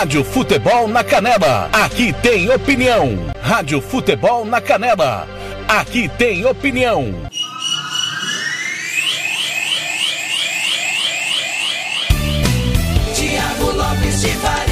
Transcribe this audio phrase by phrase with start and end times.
[0.00, 1.68] Rádio Futebol na Canela.
[1.70, 3.18] Aqui tem opinião.
[3.42, 5.28] Rádio Futebol na Canela.
[5.68, 7.12] Aqui tem opinião.
[13.14, 14.69] Tiago Lopes de Faria.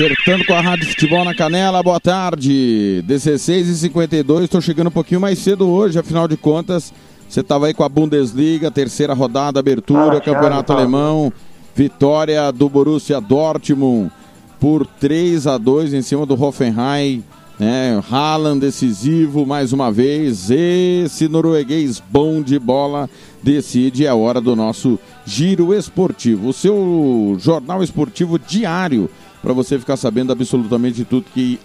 [0.00, 3.04] Acertando com a Rádio Futebol na Canela, boa tarde.
[3.06, 6.90] 16h52, estou chegando um pouquinho mais cedo hoje, afinal de contas,
[7.28, 11.30] você estava aí com a Bundesliga, terceira rodada, abertura, Campeonato Alemão,
[11.74, 14.10] vitória do Borussia Dortmund
[14.58, 17.22] por 3 a 2 em cima do Hoffenheim.
[17.58, 18.02] Né?
[18.10, 20.50] Haaland decisivo mais uma vez.
[20.50, 23.06] Esse norueguês bom de bola
[23.42, 24.06] decide.
[24.06, 26.48] É hora do nosso giro esportivo.
[26.48, 29.10] O seu jornal esportivo diário
[29.42, 31.58] para você ficar sabendo absolutamente tudo que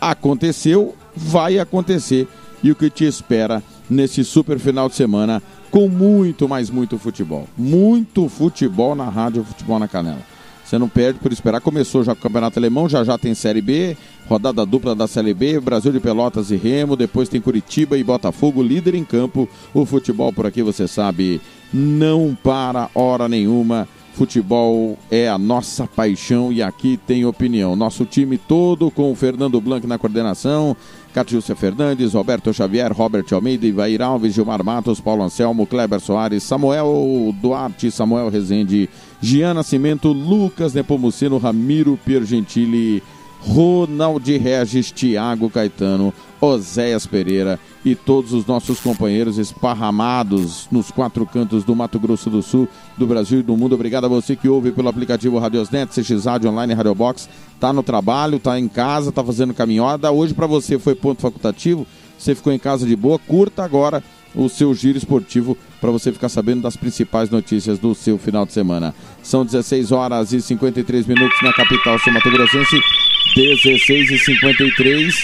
[0.00, 2.26] aconteceu, vai acontecer
[2.62, 7.46] e o que te espera nesse super final de semana com muito, mais muito futebol.
[7.56, 10.30] Muito futebol na Rádio Futebol na Canela.
[10.64, 11.60] Você não perde por esperar.
[11.60, 13.96] Começou já o Campeonato Alemão, já já tem Série B,
[14.28, 18.62] rodada dupla da Série B, Brasil de Pelotas e Remo, depois tem Curitiba e Botafogo,
[18.62, 19.48] líder em campo.
[19.74, 21.40] O futebol por aqui, você sabe,
[21.72, 23.88] não para hora nenhuma.
[24.12, 27.74] Futebol é a nossa paixão e aqui tem opinião.
[27.74, 30.76] Nosso time todo com o Fernando Blanc na coordenação,
[31.14, 37.34] Catiúcia Fernandes, Roberto Xavier, Robert Almeida, Ivair Alves, Gilmar Matos, Paulo Anselmo, Kleber Soares, Samuel
[37.40, 43.02] Duarte, Samuel Rezende, Gian Nascimento, Lucas Nepomuceno, Ramiro Piergentili,
[43.40, 51.64] Ronald Regis, Thiago Caetano, Oséias Pereira e todos os nossos companheiros esparramados nos quatro cantos
[51.64, 53.74] do Mato Grosso do Sul, do Brasil e do mundo.
[53.74, 57.28] Obrigado a você que ouve pelo aplicativo Radiosnet, CX Rádio Online, Radio Box.
[57.58, 60.10] Tá no trabalho, tá em casa, tá fazendo caminhada.
[60.10, 61.86] Hoje para você foi ponto facultativo.
[62.18, 63.18] Você ficou em casa de boa.
[63.18, 64.02] Curta agora
[64.34, 68.52] o seu giro esportivo para você ficar sabendo das principais notícias do seu final de
[68.52, 68.94] semana.
[69.22, 72.80] São 16 horas e 53 minutos na capital sul Mato Grossense,
[73.34, 75.14] 16 e 53.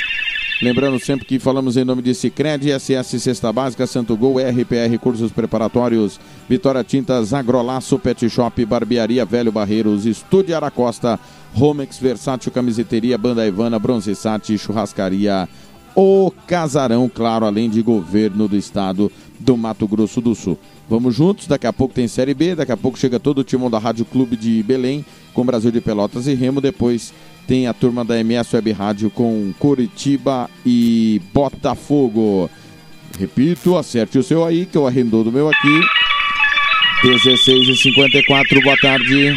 [0.62, 5.30] Lembrando sempre que falamos em nome de Cicred, SS Cesta Básica, Santo Gol, RPR Cursos
[5.30, 6.18] Preparatórios,
[6.48, 11.20] Vitória Tintas, Agrolaço, Pet Shop, Barbearia Velho Barreiros, Estúdio Aracosta,
[11.52, 15.46] Romex, Versátil Camiseteria, Banda Ivana, Bronze Sat, Churrascaria,
[15.94, 20.58] O Casarão, claro, além de governo do estado do Mato Grosso do Sul.
[20.88, 23.68] Vamos juntos, daqui a pouco tem Série B, daqui a pouco chega todo o timão
[23.68, 27.12] da Rádio Clube de Belém, com Brasil de Pelotas e Remo, depois
[27.46, 32.50] tem a turma da MS Web Rádio com Curitiba e Botafogo.
[33.18, 35.80] Repito, acerte o seu aí, que eu arrendou do meu aqui.
[37.02, 39.34] 16 e 54 boa tarde.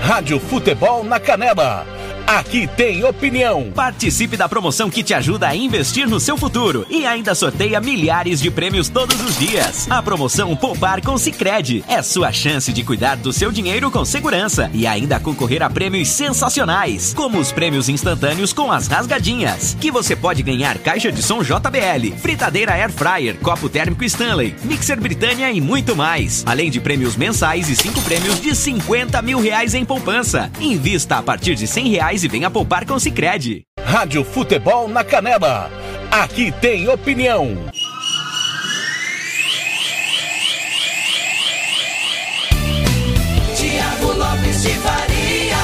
[0.00, 1.93] Rádio Futebol na Canela.
[2.26, 3.70] Aqui tem opinião.
[3.74, 8.40] Participe da promoção que te ajuda a investir no seu futuro e ainda sorteia milhares
[8.40, 9.86] de prêmios todos os dias.
[9.90, 14.70] A promoção Poupar com Sicredi é sua chance de cuidar do seu dinheiro com segurança
[14.72, 20.16] e ainda concorrer a prêmios sensacionais, como os prêmios instantâneos com as rasgadinhas, que você
[20.16, 25.60] pode ganhar caixa de som JBL, fritadeira Air Fryer, copo térmico Stanley, mixer Britânia e
[25.60, 30.50] muito mais, além de prêmios mensais e cinco prêmios de 50 mil reais em poupança.
[30.58, 33.64] Invista a partir de 100 reais e venha poupar com o Sicredi.
[33.82, 35.70] Rádio Futebol na Canela.
[36.10, 37.56] Aqui tem opinião.
[43.56, 45.56] Tiago Lopes de Faria.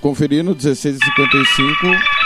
[0.00, 2.18] Conferindo, 16 e 55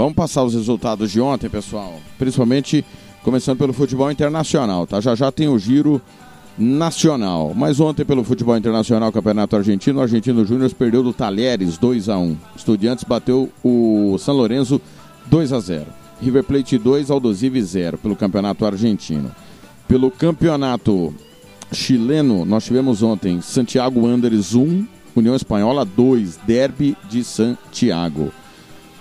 [0.00, 2.00] Vamos passar os resultados de ontem, pessoal.
[2.18, 2.82] Principalmente
[3.22, 5.00] começando pelo futebol internacional, tá?
[5.00, 6.00] Já já tem o giro
[6.58, 7.52] nacional.
[7.54, 12.18] Mas ontem pelo futebol internacional, Campeonato Argentino, o Argentino Júnior perdeu do Talheres 2 a
[12.18, 12.36] 1.
[12.56, 14.80] Estudiantes bateu o São Lourenço
[15.26, 15.86] 2 a 0.
[16.20, 19.30] River Plate 2, Aldosive 0 pelo Campeonato Argentino.
[19.88, 21.14] Pelo Campeonato
[21.72, 24.86] Chileno, nós tivemos ontem Santiago Wanderers 1,
[25.16, 28.30] União Espanhola 2, Derby de Santiago.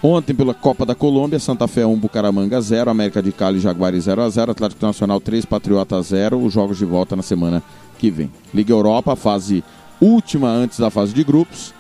[0.02, 4.06] Ontem, pela Copa da Colômbia, Santa Fé 1, Bucaramanga 0, América de Cali e Jaguares
[4.06, 6.42] 0 a 0 Atlético Nacional 3, Patriota 0.
[6.42, 7.62] Os jogos de volta na semana
[7.98, 8.32] que vem.
[8.54, 9.62] Liga Europa, fase
[10.00, 11.74] última antes da fase de grupos.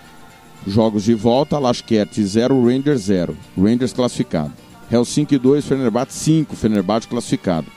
[0.67, 3.37] Jogos de volta, Lasquete 0, Rangers 0.
[3.57, 4.51] Rangers classificado.
[4.91, 7.67] Helsinki 2, Fenerbahçe 5, Fenerbahçe classificado.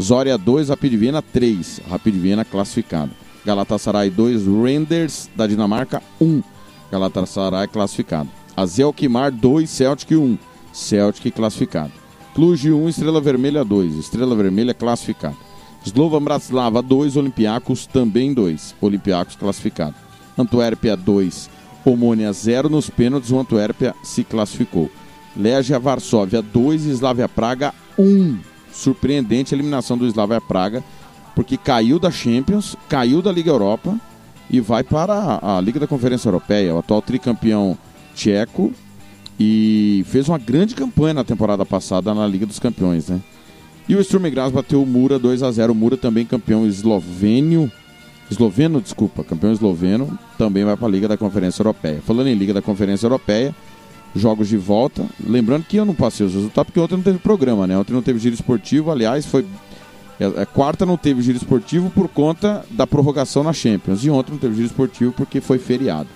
[0.00, 3.10] Zória 2, Rapid Viena 3, Rapid Viena classificado.
[3.44, 6.40] Galatasaray 2, Rangers da Dinamarca 1,
[6.92, 8.37] Galatasaray classificado.
[8.58, 10.36] Azelkmar 2, Celtic 1.
[10.72, 11.92] Celtic classificado.
[12.34, 13.94] Cluj 1, Estrela Vermelha 2.
[13.94, 15.36] Estrela Vermelha classificado.
[15.86, 18.74] Slovan Bratislava 2, Olympiacos também 2.
[18.80, 19.94] Olympiacos classificado.
[20.36, 21.48] Antuérpia 2,
[21.84, 24.90] Omônia 0 nos pênaltis, o Antuérpia se classificou.
[25.36, 28.38] Legia Varsóvia 2, Slavia Praga 1.
[28.72, 30.82] Surpreendente a eliminação do Slavia Praga,
[31.32, 33.96] porque caiu da Champions, caiu da Liga Europa
[34.50, 37.78] e vai para a Liga da Conferência Europeia, o atual tricampeão
[38.18, 38.72] tcheco
[39.38, 43.20] e fez uma grande campanha na temporada passada na Liga dos Campeões, né?
[43.88, 45.72] E o Sturm Graz bateu o Mura 2 a 0.
[45.72, 47.70] O Mura também campeão eslovênio,
[48.30, 52.02] esloveno, desculpa, campeão esloveno, também vai para a Liga da Conferência Europeia.
[52.04, 53.54] Falando em Liga da Conferência Europeia,
[54.14, 55.06] jogos de volta.
[55.24, 57.78] Lembrando que eu não passei os resultados porque ontem não teve programa, né?
[57.78, 59.46] Ontem não teve giro esportivo, aliás, foi
[60.20, 64.04] é, é, quarta não teve giro esportivo por conta da prorrogação na Champions.
[64.04, 66.08] E ontem não teve giro esportivo porque foi feriado.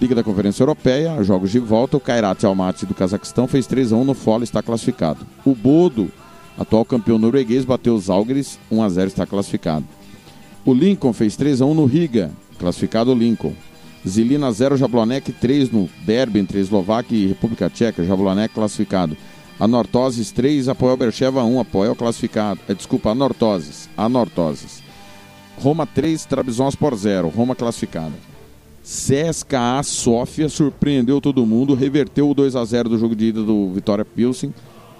[0.00, 1.98] Liga da Conferência Europeia, jogos de volta.
[1.98, 5.26] O Kairat Almaty do Cazaquistão fez 3 a 1 no Fola está classificado.
[5.44, 6.10] O Bodo,
[6.58, 9.84] atual campeão norueguês, bateu os Algres 1 a 0 está classificado.
[10.64, 13.52] O Lincoln fez 3 a 1 no Riga, classificado o Lincoln.
[14.08, 19.14] Zilina 0, Jablonek 3 no derby entre Eslováquia e República Tcheca, Jablonek classificado.
[19.58, 22.58] A Nortoses 3, Apoel Bercheva 1, Apoel classificado.
[22.66, 23.90] É, desculpa, a Nortoses.
[23.94, 24.82] A Nortoses.
[25.58, 28.29] Roma 3, Trabzonspor 0, Roma classificado.
[28.82, 33.70] CSKA Sofia surpreendeu todo mundo, reverteu o 2 a 0 do jogo de ida do
[33.72, 34.54] Vitória Pilsen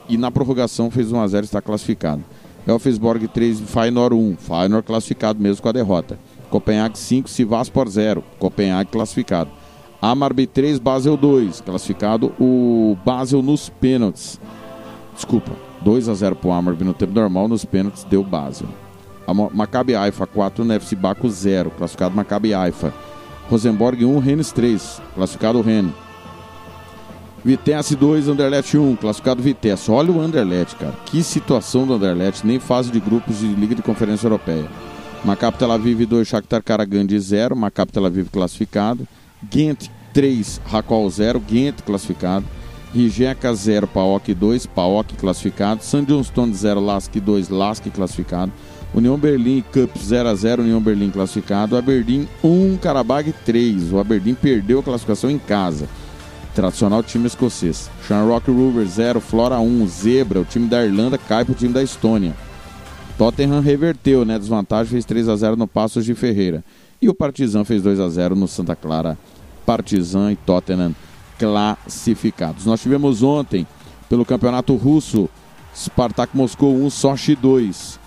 [0.09, 2.23] e na prorrogação fez 1 a 0 está classificado.
[2.67, 6.19] Elfsborg 3, Feyenoord 1, Feyenoord classificado mesmo com a derrota.
[6.51, 9.51] Copenhague 5, Sivaspor 0, Copenhague classificado.
[10.03, 11.61] Amarby 3, Basel 2.
[11.61, 14.41] Classificado o Basel nos pênaltis.
[15.15, 18.69] Desculpa, 2 a 0 para o Amarby no tempo normal, nos pênaltis deu Basel.
[19.53, 21.71] Maccabi Haifa 4, Nefsi Baco 0.
[21.71, 22.93] Classificado Maccabi Haifa.
[23.49, 25.01] Rosenborg 1, Rennes 3.
[25.15, 25.93] Classificado Rennes.
[27.43, 29.91] Vitesse 2, Anderlecht 1, classificado Vitesse.
[29.91, 30.95] Olha o Anderlecht, cara.
[31.07, 34.69] Que situação do Anderlecht, nem fase de grupos de Liga de Conferência Europeia.
[35.25, 39.07] Maccabi Tel Aviv 2, Shakhtar Karagandhi 0, Maccabi Tel Aviv classificado.
[39.51, 42.45] Ghent 3, Racol 0, Ghent classificado.
[42.95, 45.83] Rijeka 0, Paok 2, Paok classificado.
[45.83, 48.53] San Johnston 0, Lask 2, Lask classificado.
[48.93, 51.77] União Berlim Cup 0 a 0 União Berlim classificado.
[51.77, 53.93] Aberdeen 1, Karabag 3.
[53.93, 55.89] O Aberdeen perdeu a classificação em casa.
[56.55, 57.89] Tradicional time escocês.
[58.07, 60.41] Shamrock Rover 0, Flora 1, Zebra.
[60.41, 62.35] O time da Irlanda cai para o time da Estônia.
[63.17, 64.39] Tottenham reverteu, né?
[64.39, 66.65] Desvantagem fez 3 a 0 no Passos de Ferreira.
[67.01, 69.17] E o Partizan fez 2 a 0 no Santa Clara.
[69.65, 70.95] Partizan e Tottenham
[71.39, 72.67] classificados.
[72.67, 73.67] Nós tivemos ontem,
[74.09, 75.29] pelo Campeonato Russo,
[75.75, 78.00] Spartak Moscou 1, Sochi 2.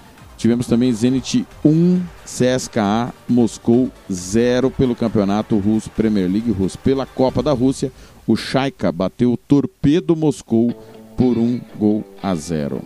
[0.43, 6.77] Tivemos também Zenit 1, CSKA Moscou 0 pelo Campeonato Russo, Premier League Russo.
[6.79, 7.93] Pela Copa da Rússia,
[8.27, 10.73] o Shaika bateu o Torpedo Moscou
[11.15, 12.81] por um gol a zero.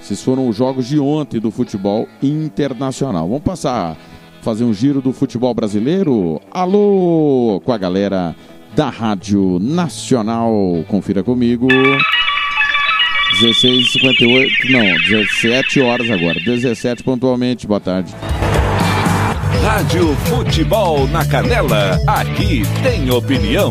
[0.00, 3.26] Esses foram os jogos de ontem do futebol internacional.
[3.26, 3.96] Vamos passar
[4.40, 6.40] fazer um giro do futebol brasileiro?
[6.52, 8.36] Alô, com a galera
[8.76, 10.54] da Rádio Nacional.
[10.86, 11.66] Confira comigo.
[13.34, 16.40] 16h58, não, 17 horas agora.
[16.40, 18.14] 17 pontualmente, boa tarde.
[19.62, 23.70] Rádio Futebol na Canela, aqui tem opinião.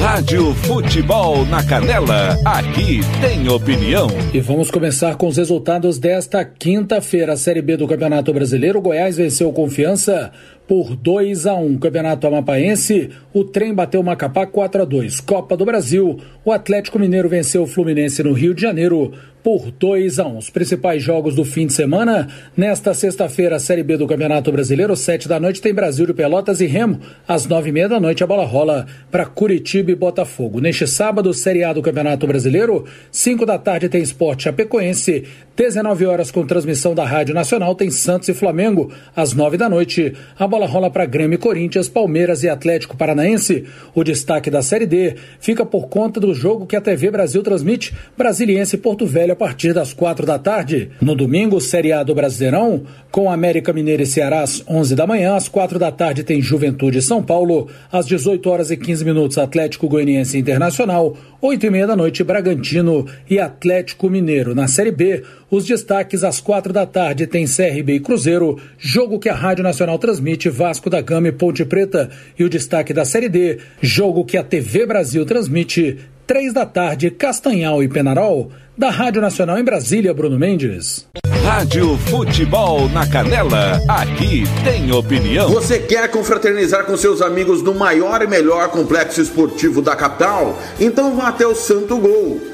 [0.00, 4.08] Rádio Futebol na Canela, aqui tem opinião.
[4.32, 7.36] E vamos começar com os resultados desta quinta-feira.
[7.36, 8.80] Série B do Campeonato Brasileiro.
[8.80, 10.32] Goiás venceu confiança
[10.66, 15.56] por 2 a 1 Campeonato Amapaense, o trem bateu o Macapá 4 a 2 Copa
[15.56, 19.12] do Brasil, o Atlético Mineiro venceu o Fluminense no Rio de Janeiro
[19.44, 23.82] por 2 a 1 Os principais jogos do fim de semana, nesta sexta-feira, a Série
[23.82, 26.98] B do Campeonato Brasileiro, 7 da noite, tem Brasil de Pelotas e Remo.
[27.28, 30.60] Às 9 e meia da noite, a bola rola para Curitiba e Botafogo.
[30.60, 35.24] Neste sábado, Série A do Campeonato Brasileiro, 5 da tarde, tem Esporte Chapecoense.
[35.56, 38.90] 19 horas, com transmissão da Rádio Nacional, tem Santos e Flamengo.
[39.14, 43.64] Às 9 da noite, a bola rola para Grêmio e Corinthians, Palmeiras e Atlético Paranaense.
[43.94, 47.94] O destaque da Série D fica por conta do jogo que a TV Brasil transmite,
[48.18, 50.90] Brasiliense e Porto Velho a partir das quatro da tarde.
[51.00, 52.82] No domingo, Série A do Brasileirão,
[53.12, 56.98] com América Mineira e Ceará às 11 da manhã, às quatro da tarde tem Juventude
[56.98, 61.86] e São Paulo, às 18 horas e 15 minutos Atlético Goianiense Internacional, 8 e meia
[61.86, 64.52] da noite Bragantino e Atlético Mineiro.
[64.52, 69.28] Na Série B, Os destaques às quatro da tarde tem CRB e Cruzeiro, jogo que
[69.28, 72.10] a Rádio Nacional transmite Vasco da Gama e Ponte Preta.
[72.38, 77.10] E o destaque da Série D, jogo que a TV Brasil transmite três da tarde
[77.10, 78.50] Castanhal e Penarol.
[78.76, 81.06] Da Rádio Nacional em Brasília, Bruno Mendes.
[81.44, 85.48] Rádio Futebol na Canela, aqui tem opinião.
[85.50, 90.58] Você quer confraternizar com seus amigos no maior e melhor complexo esportivo da capital?
[90.80, 92.53] Então vá até o Santo Gol.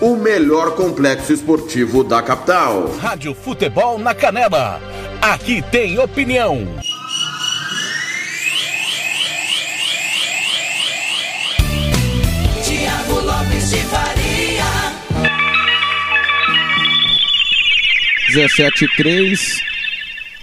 [0.00, 2.90] o melhor complexo esportivo da capital.
[2.98, 4.80] Rádio Futebol na Canela.
[5.20, 6.66] Aqui tem opinião.
[12.62, 14.64] Tiago Lopes de Faria.
[18.32, 19.60] 17 3.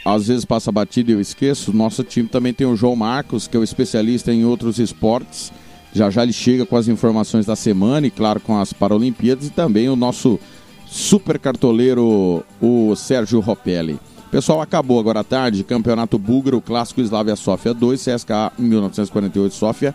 [0.04, 1.74] Às vezes passa batido e eu esqueço.
[1.74, 5.52] Nosso time também tem o João Marcos, que é o especialista em outros esportes.
[5.94, 9.48] Já já ele chega com as informações da semana e, claro, com as Paralimpíadas.
[9.48, 10.40] E também o nosso
[10.86, 14.00] super cartoleiro, o Sérgio Ropelli.
[14.30, 15.64] Pessoal, acabou agora à tarde.
[15.64, 19.94] Campeonato Búlgaro, Clássico Slavia Sofia 2, CSKA 1948 Sofia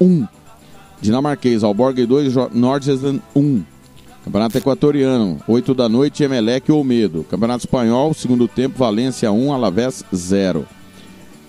[0.00, 0.26] 1.
[1.00, 3.62] Dinamarquês, Alborg 2, Nordjylland 1.
[4.24, 7.24] Campeonato Equatoriano, 8 da noite, Emelec ou Medo.
[7.24, 10.66] Campeonato Espanhol, segundo tempo, Valência 1, Alavés 0.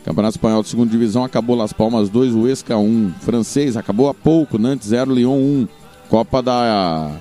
[0.09, 3.13] Campeonato Espanhol de segunda divisão, acabou Las Palmas 2, Huesca 1.
[3.19, 5.67] Francês, acabou há pouco, Nantes 0, Lyon 1.
[6.09, 7.11] Copa da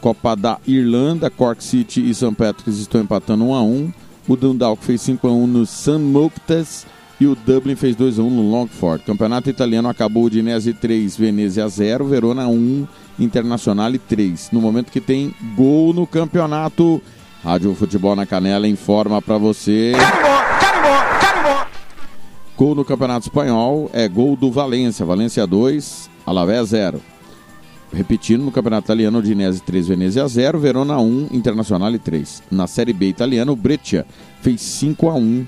[0.00, 2.34] Copa da Irlanda, Cork City e St.
[2.34, 3.92] Patrick's estão empatando 1 a 1.
[4.26, 5.98] O Dundalk fez 5 a 1 no St.
[5.98, 6.86] Mouktas
[7.20, 9.04] e o Dublin fez 2 a 1 no Longford.
[9.04, 12.88] Campeonato italiano acabou Udinese 3, Venezia 0, Verona 1,
[13.18, 14.48] Internacional 3.
[14.50, 17.02] No momento que tem gol no campeonato,
[17.44, 19.92] Rádio Futebol na Canela informa para você.
[22.58, 25.06] Gol no Campeonato Espanhol é gol do Valência.
[25.06, 27.00] Valência 2, Alavés 0.
[27.92, 32.42] Repetindo, no Campeonato Italiano, Udinese 3, Venezia 0, Verona 1, Internacional 3.
[32.50, 34.04] Na Série B italiana, o Breccia
[34.42, 35.46] fez 5 a 1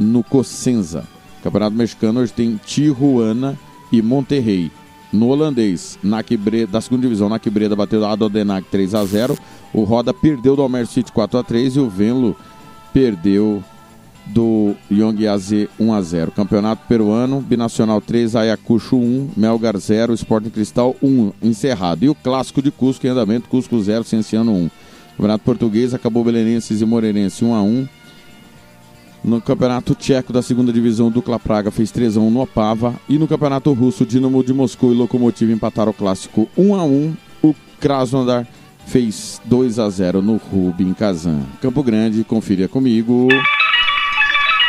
[0.00, 1.06] no Cosenza.
[1.44, 3.56] Campeonato Mexicano hoje tem Tijuana
[3.92, 4.70] e Monterrey.
[5.12, 9.38] No holandês, Nac Bre- da segunda divisão, Nac Breda bateu a Dodenac 3 a 0.
[9.72, 12.36] O Roda perdeu do Almer City 4 a 3 e o Venlo
[12.92, 13.62] perdeu
[14.28, 16.32] do Young AZ 1 a 0.
[16.32, 22.04] Campeonato Peruano, Binacional 3, Ayacucho 1, Melgar 0, Sporting Cristal 1, encerrado.
[22.04, 24.70] E o Clássico de Cusco em andamento, Cusco 0, Cienciano 1.
[25.16, 27.88] Campeonato Português, acabou Belenenses e Moreirense 1 a 1.
[29.24, 32.94] No Campeonato Tcheco da segunda divisão, Dukla Praga fez 3 a 1 no Opava.
[33.08, 37.16] E no Campeonato Russo, Dinamo de Moscou e Lokomotiv empataram o clássico 1 a 1.
[37.42, 38.46] O Krasnodar
[38.86, 41.40] fez 2 a 0 no Rubin Kazan.
[41.60, 43.28] Campo Grande, confira comigo.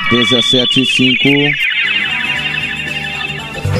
[0.09, 1.29] 17 e 5.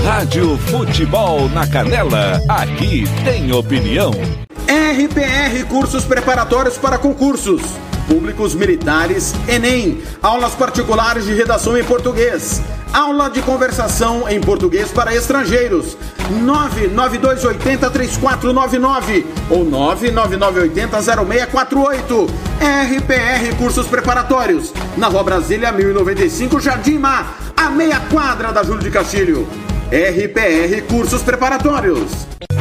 [0.05, 4.12] Rádio Futebol na Canela, aqui tem opinião.
[4.12, 7.63] RPR Cursos Preparatórios para Concursos.
[8.07, 10.03] Públicos Militares, Enem.
[10.21, 12.62] Aulas particulares de redação em português.
[12.91, 15.96] Aula de conversação em português para estrangeiros.
[16.43, 22.29] 992803499 ou 999800648.
[22.60, 24.74] RPR Cursos Preparatórios.
[24.98, 29.48] Na Rua Brasília 1095, Jardim Mar, a meia quadra da Júlio de Castilho.
[29.91, 32.10] RPR Cursos Preparatórios.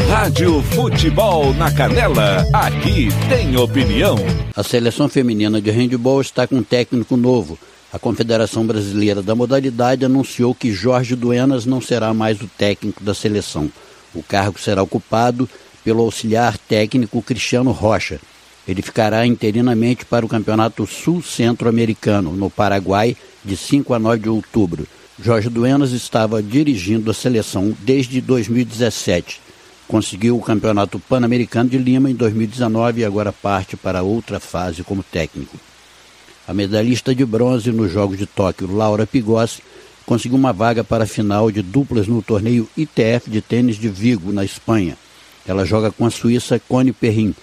[0.09, 4.17] Rádio Futebol na Canela, aqui tem opinião.
[4.57, 7.59] A seleção feminina de handebol está com um técnico novo.
[7.91, 13.15] A Confederação Brasileira da Modalidade anunciou que Jorge Duenas não será mais o técnico da
[13.15, 13.71] seleção.
[14.15, 15.49] O cargo será ocupado
[15.83, 18.21] pelo auxiliar técnico Cristiano Rocha.
[18.67, 24.87] Ele ficará interinamente para o Campeonato Sul-Centro-Americano, no Paraguai, de 5 a 9 de outubro.
[25.19, 29.41] Jorge Duenas estava dirigindo a seleção desde 2017.
[29.89, 35.03] Conseguiu o Campeonato Pan-Americano de Lima em 2019 e agora parte para outra fase como
[35.03, 35.57] técnico.
[36.49, 39.61] A medalhista de bronze nos Jogos de Tóquio, Laura Pigossi,
[40.07, 44.33] conseguiu uma vaga para a final de duplas no torneio ITF de tênis de Vigo,
[44.33, 44.97] na Espanha.
[45.47, 47.35] Ela joga com a suíça Connie Perrin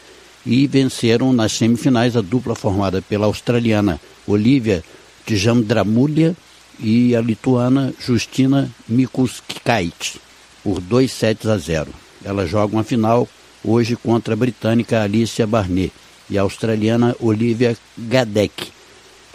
[0.43, 4.83] e venceram nas semifinais a dupla formada pela australiana Olivia
[5.23, 6.35] Tjandramulha
[6.79, 10.19] e a lituana Justina Mikuskait
[10.63, 11.91] por 2 sets a 0.
[12.23, 13.29] Elas jogam a final
[13.63, 15.93] hoje contra a britânica Alicia Barnet
[16.27, 18.73] e a australiana Olivia Gadek.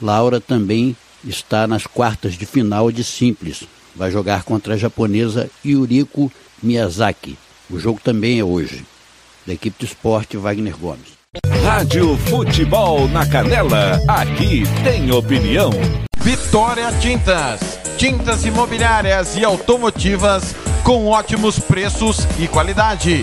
[0.01, 3.65] Laura também está nas quartas de final de simples.
[3.95, 6.31] Vai jogar contra a japonesa Yuriko
[6.63, 7.37] Miyazaki.
[7.69, 8.85] O jogo também é hoje.
[9.47, 11.21] Da equipe de esporte, Wagner Gomes.
[11.63, 15.71] Rádio Futebol na Canela, aqui tem opinião.
[16.19, 17.61] Vitória Tintas.
[17.97, 23.23] Tintas imobiliárias e automotivas com ótimos preços e qualidade.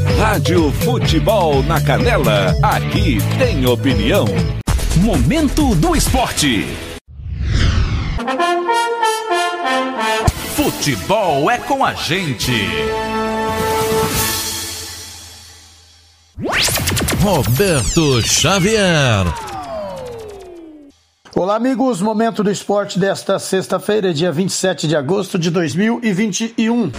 [0.21, 4.25] Rádio Futebol na Canela, aqui tem opinião.
[4.97, 6.67] Momento do esporte.
[10.55, 12.53] Futebol é com a gente.
[17.19, 19.25] Roberto Xavier.
[21.35, 21.99] Olá, amigos.
[21.99, 26.91] Momento do esporte desta sexta-feira, dia 27 de agosto de 2021.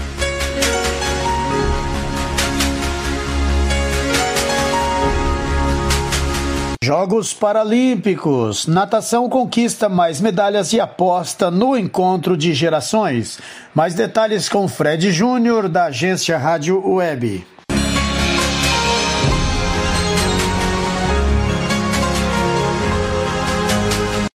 [6.83, 8.67] Jogos Paralímpicos.
[8.67, 13.39] Natação conquista mais medalhas e aposta no encontro de gerações.
[13.73, 17.47] Mais detalhes com Fred Júnior, da agência Rádio Web.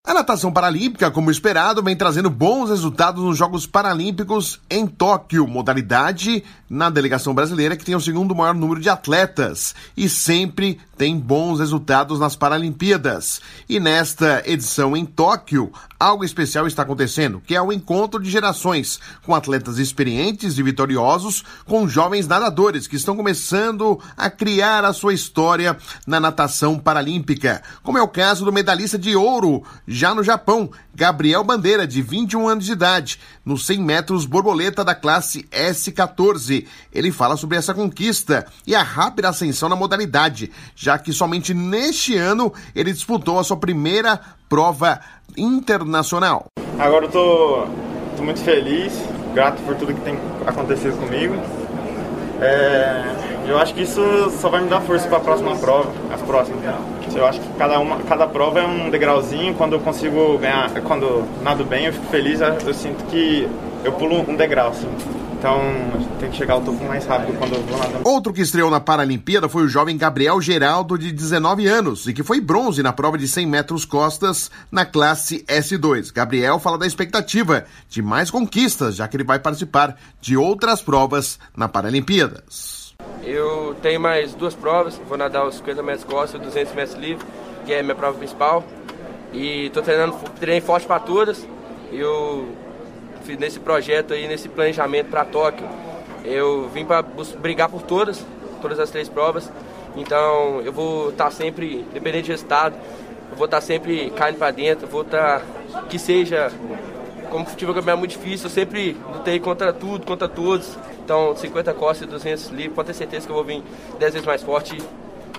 [0.06, 6.46] A natação paralímpica, como esperado, vem trazendo bons resultados nos Jogos Paralímpicos em Tóquio, modalidade
[6.70, 11.60] na delegação brasileira que tem o segundo maior número de atletas e sempre tem bons
[11.60, 13.40] resultados nas Paralimpíadas.
[13.70, 19.00] E nesta edição em Tóquio, algo especial está acontecendo, que é o encontro de gerações,
[19.24, 25.14] com atletas experientes e vitoriosos, com jovens nadadores que estão começando a criar a sua
[25.14, 30.70] história na natação paralímpica, como é o caso do medalhista de ouro já no Japão,
[30.96, 36.56] Gabriel Bandeira, de 21 anos de idade, nos 100 metros borboleta da classe S14.
[36.93, 42.15] Ele fala sobre essa conquista e a rápida ascensão na modalidade, já que somente neste
[42.15, 45.00] ano ele disputou a sua primeira prova
[45.37, 46.46] internacional.
[46.79, 47.67] Agora eu tô,
[48.15, 48.93] tô muito feliz,
[49.33, 51.35] grato por tudo que tem acontecido comigo.
[52.39, 53.03] É,
[53.48, 54.01] eu acho que isso
[54.41, 56.61] só vai me dar força para a próxima prova, as próximas.
[56.61, 56.77] Né?
[57.15, 59.55] Eu acho que cada uma, cada prova é um degrauzinho.
[59.55, 62.39] Quando eu consigo ganhar, quando nado bem, eu fico feliz.
[62.41, 63.50] Eu sinto que
[63.83, 64.87] eu pulo um degrau, assim.
[65.48, 65.62] Então,
[66.20, 68.01] tem que chegar ao topo mais rápido quando eu vou nadando.
[68.05, 72.22] Outro que estreou na Paralimpíada foi o jovem Gabriel Geraldo, de 19 anos, e que
[72.22, 76.12] foi bronze na prova de 100 metros costas na classe S2.
[76.14, 81.40] Gabriel fala da expectativa de mais conquistas, já que ele vai participar de outras provas
[81.55, 82.94] na Paralimpíadas.
[83.24, 87.25] Eu tenho mais duas provas, vou nadar os 50 metros costas e 200 metros livre,
[87.66, 88.66] que é a minha prova principal.
[89.31, 91.48] E estou treinando, treinei forte para todas.
[91.90, 92.67] Eu
[93.35, 95.68] nesse projeto aí, nesse planejamento para Tóquio,
[96.24, 97.03] eu vim para
[97.40, 98.24] brigar por todas,
[98.61, 99.51] todas as três provas.
[99.96, 102.75] Então eu vou estar tá sempre, independente de resultado,
[103.31, 106.51] eu vou estar tá sempre caindo para dentro, vou estar tá, que seja
[107.29, 110.77] como futebol campeonato é muito difícil, eu sempre lutei contra tudo, contra todos.
[111.03, 113.63] Então, 50 costas e 200 livres, pode ter certeza que eu vou vir
[113.98, 114.77] 10 vezes mais forte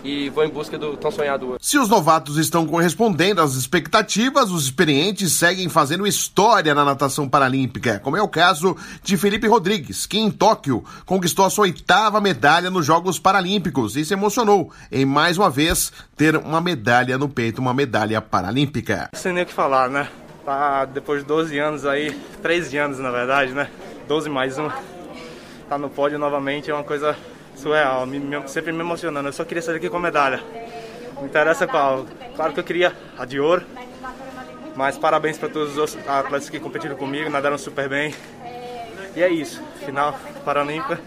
[0.05, 4.65] e vou em busca do tão sonhado Se os novatos estão correspondendo às expectativas, os
[4.65, 10.19] experientes seguem fazendo história na natação paralímpica, como é o caso de Felipe Rodrigues, que
[10.19, 15.39] em Tóquio conquistou a sua oitava medalha nos Jogos Paralímpicos e se emocionou em mais
[15.39, 19.11] uma vez ter uma medalha no peito, uma medalha paralímpica.
[19.13, 20.09] Sem nem o que falar, né?
[20.45, 23.69] Tá depois de 12 anos aí, 13 anos na verdade, né?
[24.07, 24.69] 12 mais um.
[25.69, 27.15] Tá no pódio novamente é uma coisa
[27.59, 29.29] surreal, me, me, sempre me emocionando.
[29.29, 30.43] Eu só queria sair aqui com medalha.
[31.17, 32.07] Não interessa qual.
[32.35, 33.65] Claro que eu queria a de ouro.
[34.75, 38.15] Mas parabéns para todos os atletas que competiram comigo, nadaram super bem.
[39.17, 39.61] E é isso.
[39.85, 41.01] Final Paralímpica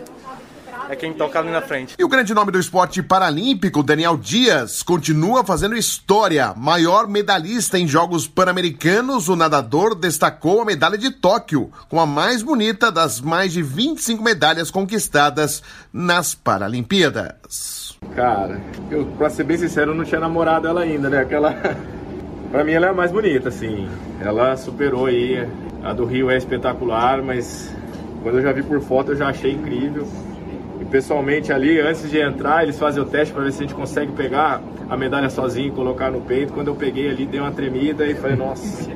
[0.89, 1.95] é quem toca ali na frente.
[1.97, 6.53] E o grande nome do esporte paralímpico, Daniel Dias, continua fazendo história.
[6.55, 12.43] Maior medalhista em Jogos Pan-Americanos, o nadador destacou a medalha de Tóquio, com a mais
[12.43, 17.97] bonita das mais de 25 medalhas conquistadas nas Paralimpíadas.
[18.15, 21.19] Cara, eu, pra ser bem sincero, eu não tinha namorado ela ainda, né?
[21.19, 21.53] Aquela.
[22.51, 23.87] pra mim ela é a mais bonita, assim.
[24.19, 25.47] Ela superou aí.
[25.83, 27.73] A do Rio é espetacular, mas
[28.21, 30.07] quando eu já vi por foto eu já achei incrível
[30.91, 34.11] pessoalmente ali, antes de entrar, eles fazem o teste para ver se a gente consegue
[34.11, 36.53] pegar a medalha sozinho e colocar no peito.
[36.53, 38.89] Quando eu peguei ali, dei uma tremida e falei, nossa,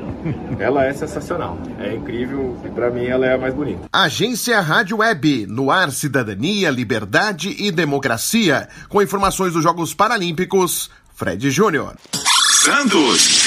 [0.60, 1.58] ela é sensacional.
[1.80, 3.88] É incrível e para mim ela é a mais bonita.
[3.92, 8.68] Agência Rádio Web, no ar cidadania, liberdade e democracia.
[8.90, 11.96] Com informações dos Jogos Paralímpicos, Fred Júnior.
[12.62, 13.45] Santos.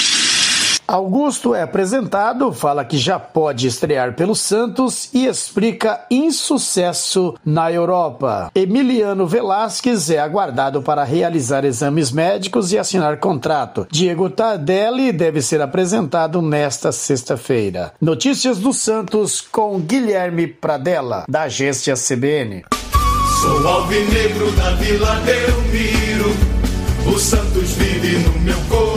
[0.89, 8.51] Augusto é apresentado, fala que já pode estrear pelo Santos e explica insucesso na Europa.
[8.55, 13.87] Emiliano Velasquez é aguardado para realizar exames médicos e assinar contrato.
[13.91, 17.93] Diego Tardelli deve ser apresentado nesta sexta-feira.
[18.01, 22.65] Notícias do Santos com Guilherme Pradella, da agência CBN.
[23.43, 26.31] Sou alvinegro da Vila Belmiro,
[27.15, 28.88] o Santos vive no meu coração.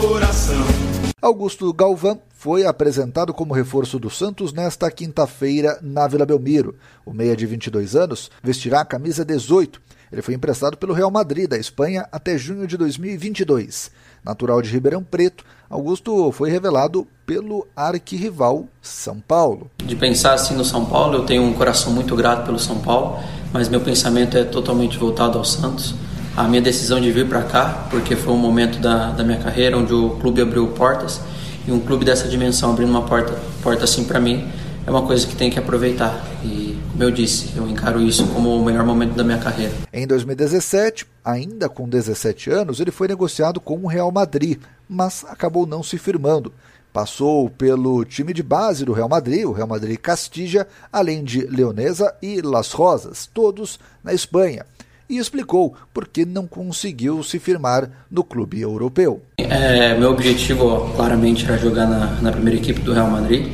[1.22, 6.74] Augusto Galvão foi apresentado como reforço do Santos nesta quinta-feira na Vila Belmiro.
[7.06, 9.80] O meia de 22 anos vestirá a camisa 18.
[10.10, 13.92] Ele foi emprestado pelo Real Madrid da Espanha até junho de 2022.
[14.24, 19.70] Natural de Ribeirão Preto, Augusto foi revelado pelo arquirrival São Paulo.
[19.78, 23.22] De pensar assim no São Paulo, eu tenho um coração muito grato pelo São Paulo,
[23.52, 25.94] mas meu pensamento é totalmente voltado ao Santos
[26.36, 29.76] a minha decisão de vir para cá, porque foi um momento da, da minha carreira
[29.76, 31.20] onde o clube abriu portas
[31.66, 34.48] e um clube dessa dimensão abrindo uma porta, porta assim para mim
[34.86, 36.24] é uma coisa que tem que aproveitar.
[36.44, 39.72] E, como eu disse, eu encaro isso como o melhor momento da minha carreira.
[39.92, 45.66] Em 2017, ainda com 17 anos, ele foi negociado com o Real Madrid, mas acabou
[45.66, 46.52] não se firmando.
[46.92, 52.14] Passou pelo time de base do Real Madrid, o Real Madrid Castilla, além de Leonesa
[52.20, 54.66] e Las Rosas, todos na Espanha
[55.12, 59.20] e explicou por que não conseguiu se firmar no clube europeu.
[59.36, 63.46] É, meu objetivo, claramente, era jogar na, na, primeira equipe do Real Madrid,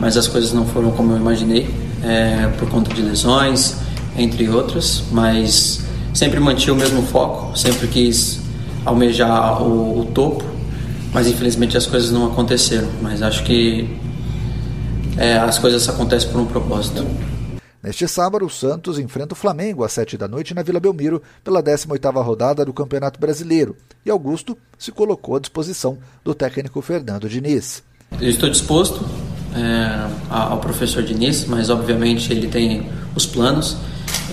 [0.00, 1.70] mas as coisas não foram como eu imaginei,
[2.02, 3.76] é, por conta de lesões,
[4.18, 8.40] entre outras, mas sempre mantive o mesmo foco, sempre quis
[8.84, 10.44] almejar o, o topo,
[11.12, 12.88] mas infelizmente as coisas não aconteceram.
[13.00, 13.88] Mas acho que
[15.16, 17.06] é, as coisas acontecem por um propósito.
[17.86, 21.62] Neste sábado, o Santos enfrenta o Flamengo às 7 da noite na Vila Belmiro pela
[21.62, 23.76] 18ª rodada do Campeonato Brasileiro.
[24.04, 27.84] E Augusto se colocou à disposição do técnico Fernando Diniz.
[28.20, 29.06] Eu estou disposto
[29.54, 33.76] é, ao professor Diniz, mas obviamente ele tem os planos.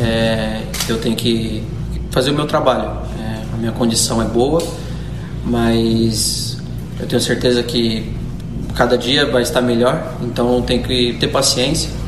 [0.01, 1.63] É, eu tenho que
[2.09, 2.89] fazer o meu trabalho.
[3.19, 4.63] É, a minha condição é boa,
[5.45, 6.57] mas
[6.99, 8.11] eu tenho certeza que
[8.73, 12.01] cada dia vai estar melhor, então tenho que ter paciência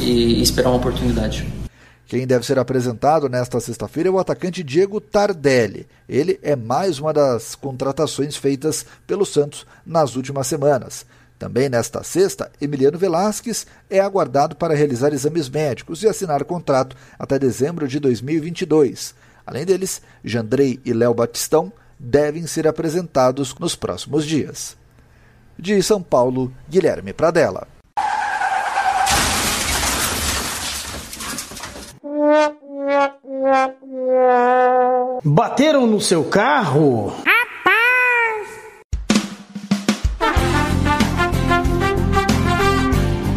[0.00, 1.46] e esperar uma oportunidade.
[2.06, 5.86] Quem deve ser apresentado nesta sexta-feira é o atacante Diego Tardelli.
[6.08, 11.06] Ele é mais uma das contratações feitas pelo Santos nas últimas semanas.
[11.38, 17.38] Também nesta sexta, Emiliano Velasquez é aguardado para realizar exames médicos e assinar contrato até
[17.38, 19.14] dezembro de 2022.
[19.46, 24.76] Além deles, Jandrei e Léo Batistão devem ser apresentados nos próximos dias.
[25.58, 27.79] De São Paulo, Guilherme Pradella.
[35.24, 37.12] Bateram no seu carro?
[37.24, 38.48] Rapaz!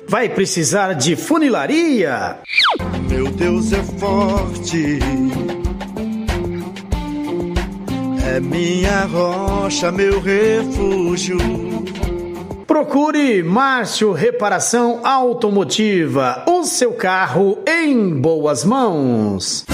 [0.07, 2.37] Vai precisar de funilaria?
[3.09, 4.99] Meu Deus é forte.
[8.25, 11.37] É minha rocha, meu refúgio.
[12.67, 19.65] Procure Márcio Reparação Automotiva, o seu carro em boas mãos.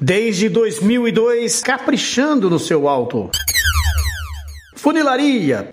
[0.00, 3.28] Desde 2002, caprichando no seu auto.
[4.76, 5.68] Funilaria.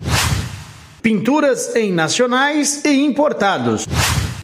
[1.00, 3.86] Pinturas em nacionais e importados.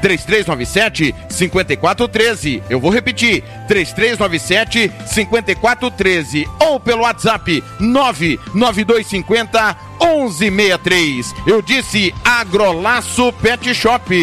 [0.00, 2.62] 3397 5413.
[2.68, 11.34] Eu vou repetir: 3397 5413 ou pelo WhatsApp 99250 1163.
[11.46, 14.14] Eu disse Agrolaço Pet Shop.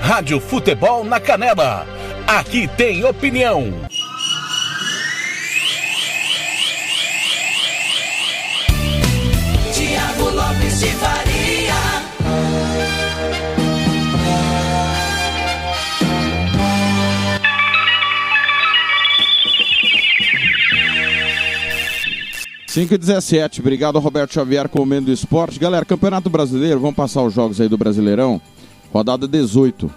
[0.00, 1.86] Rádio Futebol na Canela.
[2.26, 3.72] Aqui tem opinião.
[9.72, 11.17] Tiago Lopes de Vaz.
[22.78, 25.58] 5 e 17, obrigado Roberto Xavier comendo do esporte.
[25.58, 28.40] Galera, Campeonato Brasileiro, vamos passar os jogos aí do Brasileirão.
[28.92, 29.90] Rodada 18.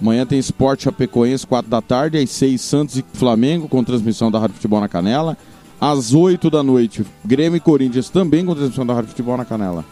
[0.00, 4.40] Amanhã tem Esporte Apecoense 4 da tarde, às 6 Santos e Flamengo, com transmissão da
[4.40, 5.38] Rádio Futebol na Canela.
[5.80, 9.84] Às 8 da noite, Grêmio e Corinthians também com transmissão da Rádio Futebol na Canela.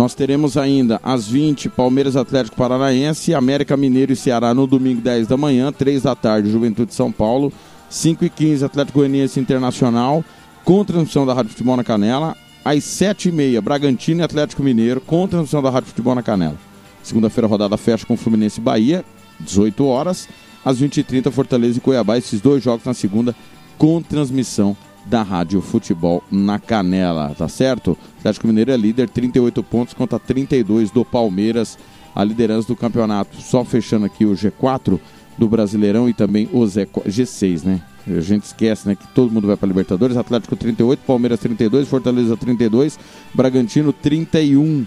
[0.00, 5.26] Nós teremos ainda às 20 Palmeiras Atlético Paranaense, América Mineiro e Ceará no domingo 10
[5.26, 7.52] da manhã, 3 da tarde Juventude São Paulo,
[7.90, 10.24] 5 e 15 Atlético Goianiense Internacional,
[10.64, 12.34] com transmissão da Rádio Futebol na Canela,
[12.64, 16.56] às 7 e meia Bragantino e Atlético Mineiro, com transmissão da Rádio Futebol na Canela.
[17.02, 19.04] Segunda-feira rodada fecha com Fluminense e Bahia,
[19.38, 20.26] 18 horas,
[20.64, 23.36] às 20h30 Fortaleza e Cuiabá, esses dois jogos na segunda,
[23.76, 24.74] com transmissão
[25.06, 27.96] da Rádio Futebol na Canela, tá certo?
[28.18, 31.78] Atlético Mineiro é líder, 38 pontos contra 32 do Palmeiras,
[32.14, 33.40] a liderança do campeonato.
[33.40, 35.00] Só fechando aqui o G4
[35.38, 37.80] do Brasileirão e também o G6, né?
[38.06, 40.16] A gente esquece, né, que todo mundo vai para Libertadores.
[40.16, 42.98] Atlético 38, Palmeiras 32, Fortaleza 32,
[43.34, 44.86] Bragantino 31,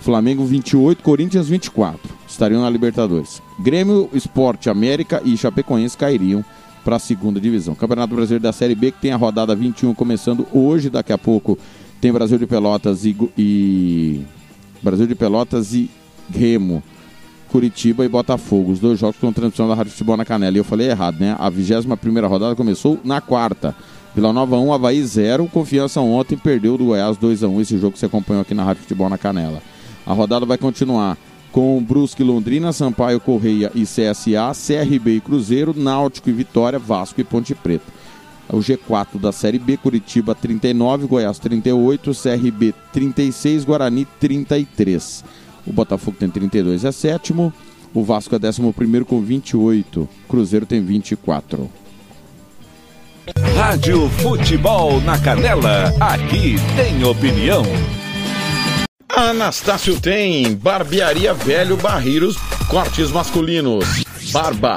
[0.00, 2.00] Flamengo 28, Corinthians 24.
[2.26, 3.42] Estariam na Libertadores.
[3.58, 6.44] Grêmio, Esporte, América e Chapecoense cairiam
[6.86, 7.74] para a segunda divisão.
[7.74, 11.58] Campeonato Brasileiro da Série B, que tem a rodada 21 começando hoje, daqui a pouco
[12.00, 14.20] tem Brasil de Pelotas e, e...
[14.80, 15.90] Brasil de Pelotas e
[16.32, 16.80] Remo.
[17.48, 20.56] Curitiba e Botafogo, os dois jogos com transmissão da Rádio Futebol na Canela.
[20.56, 21.34] E eu falei errado, né?
[21.40, 23.74] A 21 primeira rodada começou na quarta.
[24.14, 25.48] Vila Nova 1, Havaí 0.
[25.48, 28.62] Confiança ontem perdeu do Goiás 2 a 1 esse jogo que você acompanhou aqui na
[28.62, 29.60] Rádio Futebol na Canela.
[30.06, 31.18] A rodada vai continuar
[31.52, 37.24] com Brusque, Londrina, Sampaio, Correia e CSA, CRB e Cruzeiro, Náutico e Vitória, Vasco e
[37.24, 37.96] Ponte Preta.
[38.48, 45.24] O G4 da Série B, Curitiba 39, Goiás 38, CRB 36, Guarani 33.
[45.66, 47.52] O Botafogo tem 32, é sétimo.
[47.92, 50.08] O Vasco é décimo primeiro com 28.
[50.28, 51.68] Cruzeiro tem 24.
[53.56, 55.92] Rádio Futebol na Canela.
[55.98, 57.64] Aqui tem opinião.
[59.08, 62.36] Anastácio tem barbearia velho barreiros,
[62.68, 64.76] cortes masculinos, barba,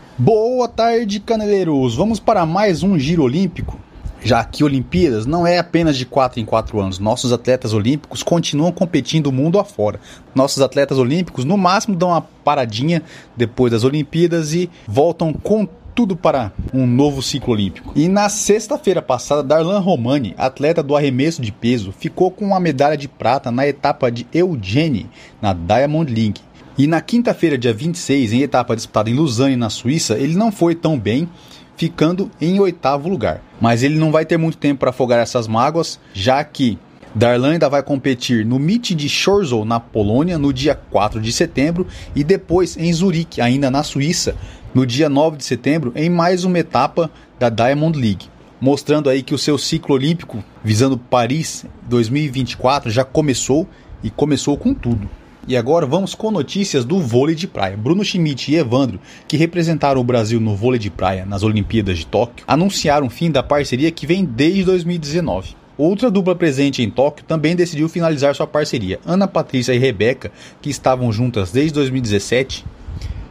[0.23, 1.95] Boa tarde, caneleiros.
[1.95, 3.79] Vamos para mais um giro olímpico.
[4.21, 8.71] Já que Olimpíadas não é apenas de 4 em 4 anos, nossos atletas olímpicos continuam
[8.71, 9.99] competindo mundo afora.
[10.35, 13.01] Nossos atletas olímpicos, no máximo, dão uma paradinha
[13.35, 17.91] depois das Olimpíadas e voltam com tudo para um novo ciclo olímpico.
[17.95, 22.95] E na sexta-feira passada, Darlan Romani, atleta do arremesso de peso, ficou com uma medalha
[22.95, 25.09] de prata na etapa de Eugene,
[25.41, 26.41] na Diamond League.
[26.77, 30.73] E na quinta-feira, dia 26, em etapa disputada em Lausanne, na Suíça, ele não foi
[30.73, 31.27] tão bem,
[31.75, 33.43] ficando em oitavo lugar.
[33.59, 36.79] Mas ele não vai ter muito tempo para afogar essas mágoas, já que
[37.13, 41.85] Darlan ainda vai competir no Meet de Chorzów, na Polônia, no dia 4 de setembro,
[42.15, 44.35] e depois em Zurique, ainda na Suíça,
[44.73, 48.29] no dia 9 de setembro, em mais uma etapa da Diamond League.
[48.61, 53.67] Mostrando aí que o seu ciclo olímpico visando Paris 2024 já começou
[54.01, 55.09] e começou com tudo.
[55.47, 57.75] E agora vamos com notícias do vôlei de praia.
[57.75, 62.05] Bruno Schmidt e Evandro, que representaram o Brasil no vôlei de praia nas Olimpíadas de
[62.05, 65.55] Tóquio, anunciaram o fim da parceria que vem desde 2019.
[65.77, 68.99] Outra dupla presente em Tóquio também decidiu finalizar sua parceria.
[69.03, 72.63] Ana Patrícia e Rebeca, que estavam juntas desde 2017,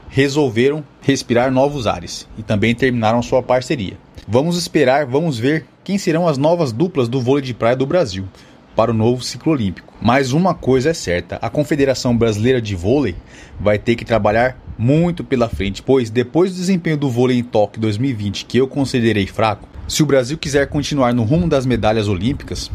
[0.09, 3.96] resolveram respirar novos ares e também terminaram sua parceria.
[4.27, 8.25] Vamos esperar, vamos ver quem serão as novas duplas do vôlei de praia do Brasil.
[8.74, 9.92] Para o novo ciclo olímpico.
[10.00, 13.16] Mas uma coisa é certa: a Confederação Brasileira de Vôlei
[13.59, 17.80] vai ter que trabalhar muito pela frente, pois depois do desempenho do vôlei em Tóquio
[17.83, 22.70] 2020, que eu considerei fraco, se o Brasil quiser continuar no rumo das medalhas olímpicas,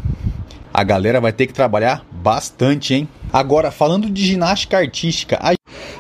[0.73, 3.07] a galera vai ter que trabalhar bastante, hein?
[3.31, 5.53] Agora, falando de ginástica artística, a,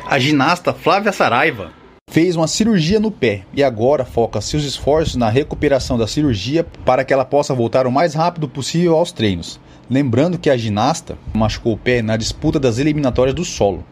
[0.05, 1.71] a ginasta Flávia Saraiva
[2.11, 7.03] fez uma cirurgia no pé e agora foca seus esforços na recuperação da cirurgia para
[7.03, 9.59] que ela possa voltar o mais rápido possível aos treinos.
[9.89, 13.85] Lembrando que a ginasta machucou o pé na disputa das eliminatórias do solo,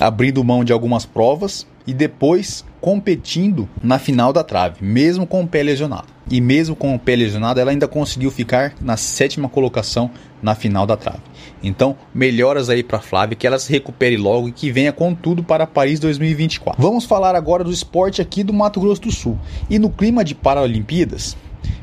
[0.00, 5.46] abrindo mão de algumas provas e depois competindo na final da trave, mesmo com o
[5.46, 6.06] pé lesionado.
[6.30, 10.10] E mesmo com o pé lesionado, ela ainda conseguiu ficar na sétima colocação
[10.42, 11.20] na final da trave.
[11.62, 15.42] Então, melhoras aí para Flávia, que ela se recupere logo e que venha com tudo
[15.42, 16.80] para Paris 2024.
[16.80, 19.38] Vamos falar agora do esporte aqui do Mato Grosso do Sul.
[19.70, 21.36] E no clima de Paralimpíadas,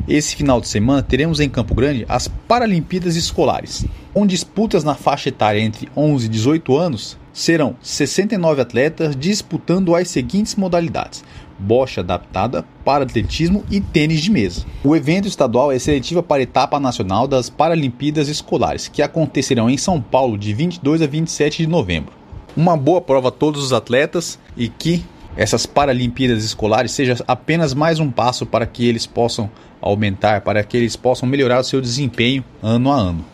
[0.07, 5.29] esse final de semana teremos em Campo Grande as Paralimpíadas Escolares, com disputas na faixa
[5.29, 7.17] etária entre 11 e 18 anos.
[7.33, 11.23] Serão 69 atletas disputando as seguintes modalidades:
[11.59, 14.65] bocha adaptada, para atletismo e tênis de mesa.
[14.83, 19.77] O evento estadual é seletiva para a etapa nacional das Paralimpíadas Escolares, que acontecerão em
[19.77, 22.13] São Paulo de 22 a 27 de novembro.
[22.55, 25.03] Uma boa prova a todos os atletas e que
[25.37, 29.49] essas Paralimpíadas Escolares seja apenas mais um passo para que eles possam
[29.81, 33.25] aumentar, para que eles possam melhorar o seu desempenho ano a ano.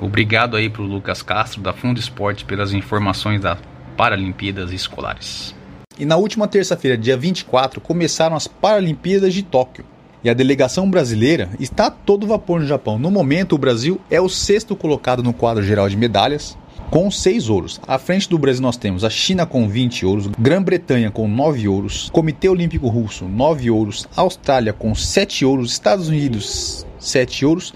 [0.00, 3.58] Obrigado aí para o Lucas Castro da Fundo Esporte pelas informações das
[3.96, 5.54] Paralimpíadas Escolares.
[5.98, 9.84] E na última terça-feira, dia 24, começaram as Paralimpíadas de Tóquio.
[10.24, 12.98] E a delegação brasileira está a todo vapor no Japão.
[12.98, 16.56] No momento, o Brasil é o sexto colocado no quadro geral de medalhas,
[16.90, 17.80] com 6 ouros.
[17.86, 22.10] À frente do Brasil nós temos a China com 20 ouros, Grã-Bretanha com 9 ouros,
[22.10, 27.72] Comitê Olímpico Russo 9 ouros, Austrália com 7 ouros, Estados Unidos 7 ouros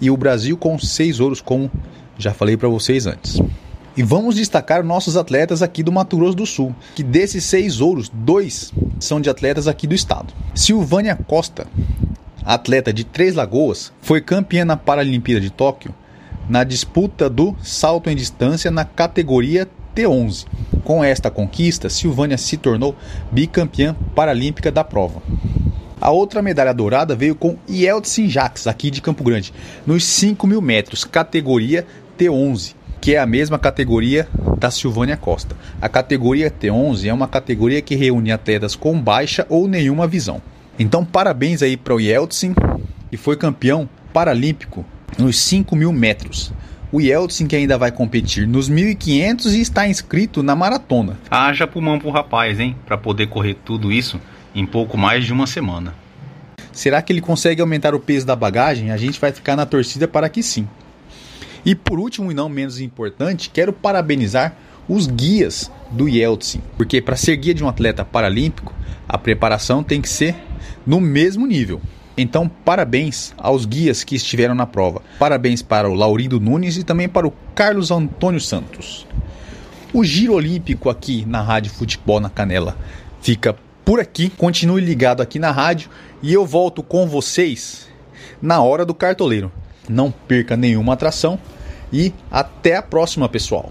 [0.00, 1.70] e o Brasil com 6 ouros, como
[2.18, 3.40] já falei para vocês antes.
[3.96, 8.08] E vamos destacar nossos atletas aqui do Mato Grosso do Sul, que desses seis ouros,
[8.08, 10.32] dois são de atletas aqui do estado.
[10.54, 11.66] Silvânia Costa,
[12.44, 15.92] atleta de Três Lagoas, foi campeã na Paralimpíada de Tóquio
[16.48, 20.46] na disputa do salto em distância na categoria T11.
[20.84, 22.96] Com esta conquista, Silvânia se tornou
[23.30, 25.22] bicampeã paralímpica da prova.
[26.00, 29.52] A outra medalha dourada veio com Yeltsin Jacques, aqui de Campo Grande,
[29.86, 31.84] nos 5 mil metros, categoria
[32.16, 35.56] T11 que é a mesma categoria da Silvânia Costa.
[35.80, 40.42] A categoria T11 é uma categoria que reúne atletas com baixa ou nenhuma visão.
[40.78, 42.54] Então, parabéns aí para o Yeltsin,
[43.10, 44.84] que foi campeão paralímpico
[45.16, 46.52] nos 5 mil metros.
[46.90, 51.18] O Yeltsin que ainda vai competir nos 1.500 e está inscrito na maratona.
[51.30, 52.74] Haja pulmão pro rapaz, hein?
[52.86, 54.20] Para poder correr tudo isso
[54.54, 55.94] em pouco mais de uma semana.
[56.72, 58.90] Será que ele consegue aumentar o peso da bagagem?
[58.90, 60.66] A gente vai ficar na torcida para que sim.
[61.64, 64.56] E por último e não menos importante, quero parabenizar
[64.88, 68.72] os guias do Yeltsin, porque para ser guia de um atleta paralímpico,
[69.06, 70.34] a preparação tem que ser
[70.86, 71.80] no mesmo nível.
[72.20, 75.00] Então, parabéns aos guias que estiveram na prova.
[75.20, 79.06] Parabéns para o Laurindo Nunes e também para o Carlos Antônio Santos.
[79.94, 82.76] O Giro Olímpico aqui na Rádio Futebol na Canela
[83.22, 84.28] fica por aqui.
[84.30, 85.88] Continue ligado aqui na rádio
[86.20, 87.86] e eu volto com vocês
[88.42, 89.52] na hora do cartoleiro.
[89.88, 91.38] Não perca nenhuma atração
[91.92, 93.70] e até a próxima, pessoal.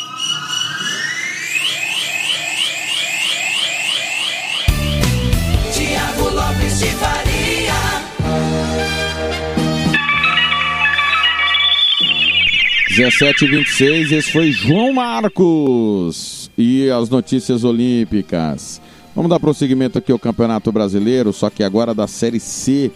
[13.01, 18.79] 17 e 26 esse foi João Marcos e as notícias olímpicas.
[19.15, 22.91] Vamos dar prosseguimento aqui ao Campeonato Brasileiro, só que agora da Série C,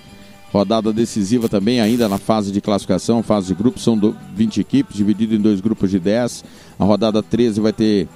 [0.54, 4.00] rodada decisiva também, ainda na fase de classificação, fase de grupos, são
[4.36, 6.46] 20 equipes, dividido em dois grupos de 10.
[6.78, 8.08] A rodada 13 vai ter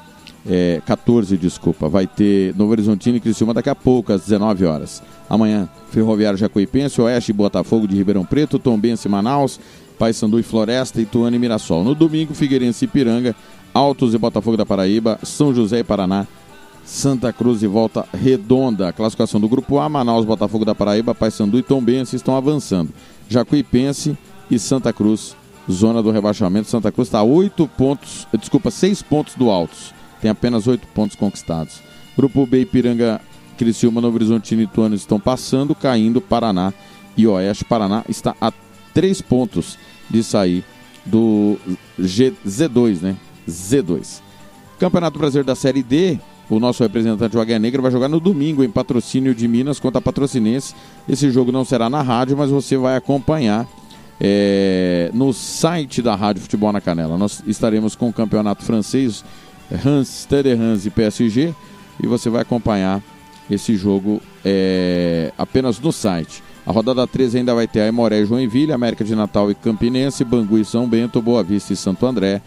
[0.47, 5.01] é, 14, desculpa, vai ter Novo Horizontino e Criciúma daqui a pouco, às 19 horas.
[5.27, 9.59] Amanhã, Ferroviário Jacuipense, Oeste e Botafogo de Ribeirão Preto, Tombense e Manaus,
[9.99, 11.83] Paysandu e Floresta, Ituano e Mirassol.
[11.83, 13.35] No domingo, Figueirense e Piranga,
[13.73, 16.25] Altos e Botafogo da Paraíba, São José e Paraná,
[16.85, 18.87] Santa Cruz e Volta Redonda.
[18.87, 22.91] A classificação do Grupo A, Manaus, Botafogo da Paraíba, Paysandu e Tombense estão avançando.
[23.27, 24.17] Jacuipense
[24.49, 25.35] e Santa Cruz,
[25.69, 26.69] zona do rebaixamento.
[26.69, 29.93] Santa Cruz está 8 pontos, desculpa, 6 pontos do Altos.
[30.21, 31.81] Tem apenas 8 pontos conquistados.
[32.17, 33.21] Grupo B, Ipiranga,
[33.57, 36.21] Criciúma, Novo Horizonte e Ituano estão passando, caindo.
[36.21, 36.73] Paraná
[37.17, 37.65] e Oeste.
[37.65, 38.51] Paraná está a
[38.93, 39.77] 3 pontos
[40.09, 40.63] de sair
[41.05, 41.57] do
[41.97, 43.15] G, Z2, né?
[43.47, 44.21] Z2.
[44.79, 46.19] Campeonato Brasileiro da Série D,
[46.49, 49.99] o nosso representante, o Águia Negra, vai jogar no domingo em patrocínio de Minas contra
[49.99, 50.73] a Patrocinense.
[51.07, 53.67] Esse jogo não será na rádio, mas você vai acompanhar
[54.19, 57.17] é, no site da Rádio Futebol na Canela.
[57.17, 59.23] Nós estaremos com o campeonato francês,
[59.85, 61.53] Hans, Stade Hans e PSG,
[62.01, 63.01] e você vai acompanhar
[63.49, 66.43] esse jogo é, apenas no site.
[66.65, 70.57] A rodada 13 ainda vai ter Aimoré e Joinville, América de Natal e Campinense, Bangu
[70.57, 72.41] e São Bento, Boa Vista e Santo André,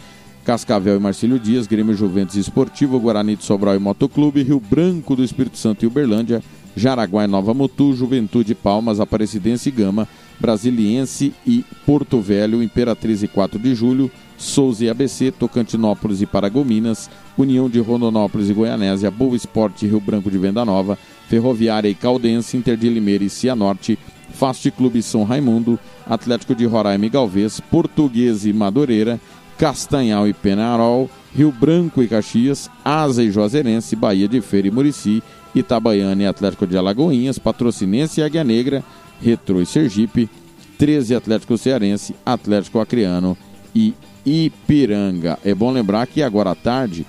[0.44, 5.16] Cascavel e Marcílio Dias, Grêmio Juventus e Esportivo, Guarani de Sobral e Motoclube, Rio Branco
[5.16, 6.42] do Espírito Santo e Uberlândia,
[6.76, 10.08] Jaraguá e Nova Mutu, Juventude Palmas, Aparecidense e Gama,
[10.40, 17.08] Brasiliense e Porto Velho, Imperatriz e 4 de Julho, Souza e ABC, Tocantinópolis e Paragominas,
[17.38, 20.98] União de Rondonópolis e Goianésia, Boa Esporte Rio Branco de Venda Nova,
[21.32, 23.98] Ferroviária e Caldense, Inter de Limeira e Cianorte,
[24.34, 29.18] Fast Clube São Raimundo, Atlético de Roraima e Galvez, Português e Madureira,
[29.56, 35.22] Castanhal e Penarol, Rio Branco e Caxias, Asa e Juazeirense, Bahia de Feira e Murici,
[35.54, 38.84] Itabaiana e Atlético de Alagoinhas, Patrocinense e Águia Negra,
[39.18, 40.28] Retro e Sergipe,
[40.76, 43.38] 13 Atlético Cearense, Atlético Acreano
[43.74, 43.94] e
[44.26, 45.38] Ipiranga.
[45.42, 47.06] É bom lembrar que agora à tarde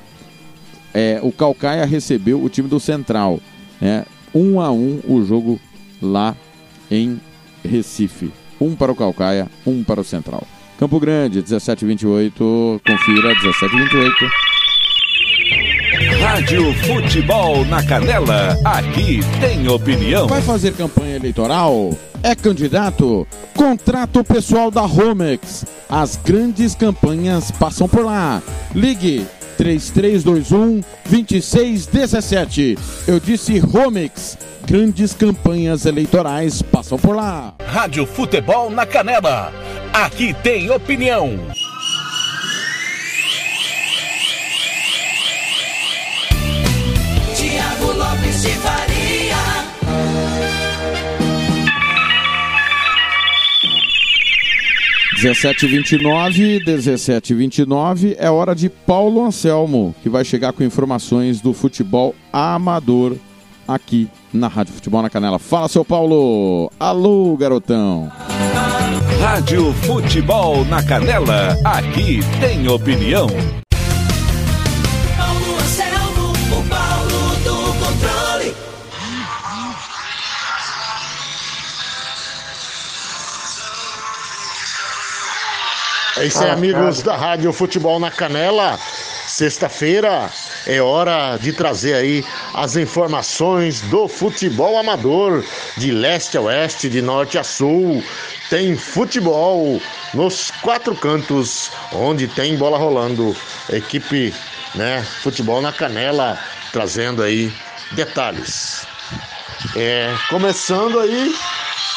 [0.94, 3.42] é, o Calcaia recebeu o time do Central.
[3.84, 4.06] Né?
[4.34, 5.60] Um a um o jogo
[6.02, 6.36] lá
[6.90, 7.20] em
[7.64, 8.32] Recife.
[8.60, 10.48] Um para o Calcaia, um para o Central.
[10.80, 12.82] Campo Grande, 1728.
[12.86, 14.54] Confira, 1728.
[16.22, 18.58] Rádio Futebol na Canela.
[18.64, 20.28] Aqui tem opinião.
[20.28, 21.92] Vai fazer campanha eleitoral?
[22.24, 23.28] É candidato?
[23.54, 25.66] Contrato pessoal da Romex.
[25.90, 28.42] As grandes campanhas passam por lá.
[28.74, 29.28] Ligue
[29.58, 32.78] 3321 2617.
[33.08, 34.38] Eu disse Romex.
[34.66, 37.54] Grandes campanhas eleitorais passam por lá.
[37.66, 39.52] Rádio Futebol na Canela.
[39.92, 41.38] Aqui tem opinião.
[47.36, 48.93] Tiago Lopes de Faria.
[55.24, 60.26] Dezessete vinte e nove, dezessete vinte e nove, é hora de Paulo Anselmo, que vai
[60.26, 63.16] chegar com informações do futebol amador
[63.66, 65.40] aqui na Rádio Futebol na Canela.
[65.40, 66.70] Fala, seu Paulo!
[66.78, 68.12] Alô, garotão!
[69.22, 71.58] Rádio Futebol na Canela.
[71.64, 73.28] Aqui tem opinião.
[86.18, 88.78] É isso aí, amigos da Rádio Futebol na Canela.
[89.26, 90.30] Sexta-feira
[90.68, 95.44] é hora de trazer aí as informações do futebol amador,
[95.76, 98.04] de leste a oeste, de norte a sul.
[98.48, 99.82] Tem futebol
[100.14, 103.36] nos quatro cantos, onde tem bola rolando.
[103.72, 104.36] Equipe,
[104.76, 106.38] né, Futebol na Canela,
[106.72, 107.52] trazendo aí
[107.94, 108.86] detalhes.
[109.76, 111.34] É, começando aí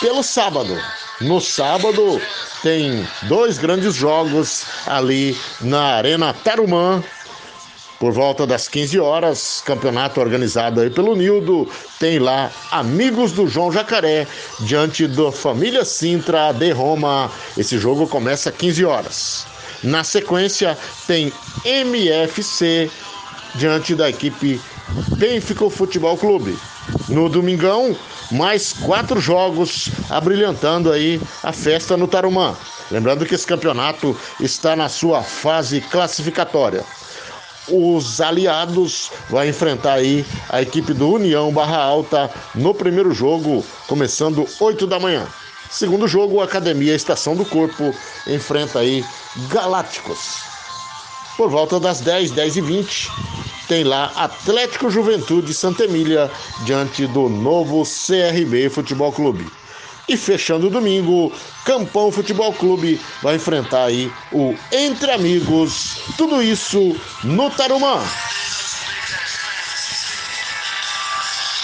[0.00, 0.80] pelo sábado.
[1.20, 2.20] No sábado
[2.62, 7.02] tem dois grandes jogos ali na Arena Tarumã.
[7.98, 11.66] Por volta das 15 horas, campeonato organizado aí pelo Nildo,
[11.98, 14.26] tem lá Amigos do João Jacaré,
[14.60, 17.30] diante da Família Sintra de Roma.
[17.56, 19.46] Esse jogo começa às 15 horas.
[19.82, 21.32] Na sequência, tem
[21.64, 22.90] MFC
[23.54, 24.60] diante da equipe
[25.16, 26.58] Benfica Futebol Clube.
[27.08, 27.96] No domingão,
[28.30, 32.56] mais quatro jogos abrilhantando aí a festa no Tarumã.
[32.90, 36.84] Lembrando que esse campeonato está na sua fase classificatória.
[37.68, 44.46] Os aliados vai enfrentar aí a equipe do União Barra Alta no primeiro jogo, começando
[44.60, 45.26] 8 da manhã.
[45.68, 47.92] Segundo jogo, a Academia Estação do Corpo
[48.28, 49.04] enfrenta aí
[49.48, 50.38] Galácticos.
[51.36, 53.10] Por volta das 10, 10 e 20,
[53.68, 56.30] tem lá Atlético Juventude Santa Emília
[56.64, 59.46] diante do novo CRB Futebol Clube.
[60.08, 61.32] E fechando o domingo,
[61.64, 65.98] Campão Futebol Clube vai enfrentar aí o Entre Amigos.
[66.16, 68.00] Tudo isso no Tarumã.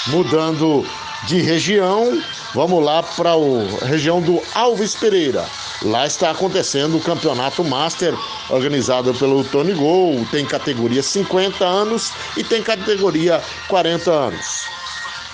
[0.09, 0.85] Mudando
[1.29, 2.21] de região,
[2.53, 5.47] vamos lá para a região do Alves Pereira.
[5.85, 8.15] Lá está acontecendo o Campeonato Master,
[8.49, 10.25] organizado pelo Tony Gol.
[10.31, 14.65] Tem categoria 50 anos e tem categoria 40 anos.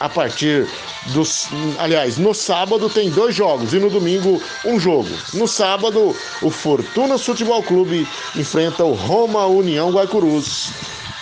[0.00, 0.66] A partir
[1.06, 1.48] dos.
[1.78, 5.10] Aliás, no sábado tem dois jogos e no domingo um jogo.
[5.34, 10.70] No sábado, o Fortuna Futebol Clube enfrenta o Roma União Guaicurus.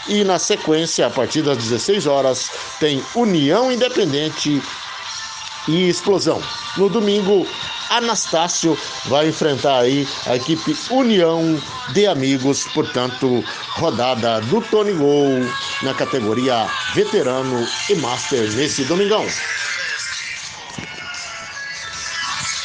[0.08, 2.48] E na sequência, a partir das 16 horas,
[2.78, 4.62] tem União Independente
[5.66, 6.40] e Explosão.
[6.76, 7.44] No domingo,
[7.90, 8.76] Anastácio
[9.06, 11.60] vai enfrentar aí a equipe União
[11.92, 15.28] de Amigos, portanto, rodada do Tony Gol
[15.82, 19.24] na categoria veterano e master nesse domingão.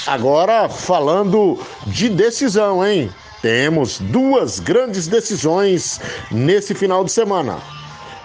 [0.07, 3.11] Agora falando de decisão, hein?
[3.41, 5.99] Temos duas grandes decisões
[6.32, 7.80] nesse final de semana.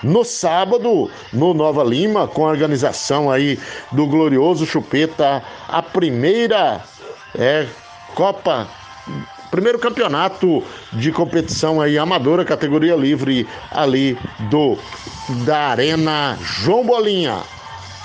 [0.07, 3.59] No sábado, no Nova Lima, com a organização aí
[3.91, 6.81] do glorioso Chupeta, a primeira
[7.35, 7.67] é,
[8.15, 8.69] Copa,
[9.51, 14.17] primeiro campeonato de competição aí amadora, categoria livre ali
[14.49, 14.79] do
[15.45, 17.41] da Arena João Bolinha.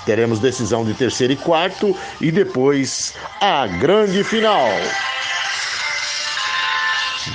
[0.04, 4.66] Teremos decisão de terceiro e quarto e depois a grande final.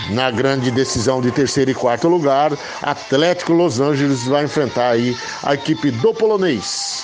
[0.10, 5.54] Na grande decisão de terceiro e quarto lugar, Atlético Los Angeles vai enfrentar aí a
[5.54, 7.04] equipe do polonês.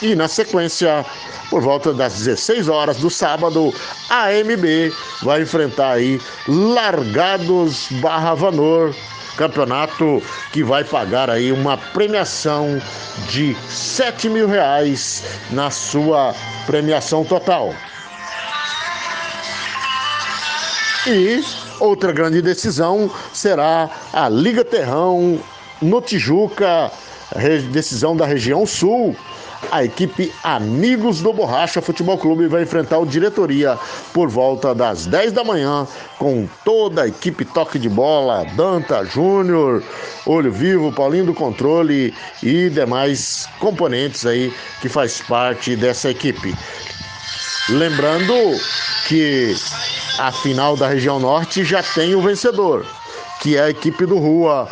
[0.00, 1.04] E na sequência,
[1.50, 3.74] por volta das 16 horas do sábado,
[4.08, 4.90] a MB
[5.22, 6.18] vai enfrentar aí
[6.48, 8.94] Largados Barra Vanor,
[9.36, 10.22] campeonato
[10.52, 12.80] que vai pagar aí uma premiação
[13.28, 16.34] de 7 mil reais na sua
[16.66, 17.74] premiação total.
[21.06, 21.42] E
[21.80, 25.40] outra grande decisão será a Liga Terrão
[25.80, 26.92] no Tijuca,
[27.72, 29.16] decisão da região sul.
[29.70, 33.78] A equipe Amigos do Borracha Futebol Clube vai enfrentar o Diretoria
[34.12, 35.86] por volta das 10 da manhã,
[36.18, 39.82] com toda a equipe toque de bola, Danta Júnior,
[40.24, 46.54] Olho Vivo, Paulinho do Controle e demais componentes aí que faz parte dessa equipe.
[47.68, 48.34] Lembrando
[49.06, 49.54] que
[50.20, 52.84] a final da região norte já tem o vencedor,
[53.40, 54.68] que é a equipe do Rua,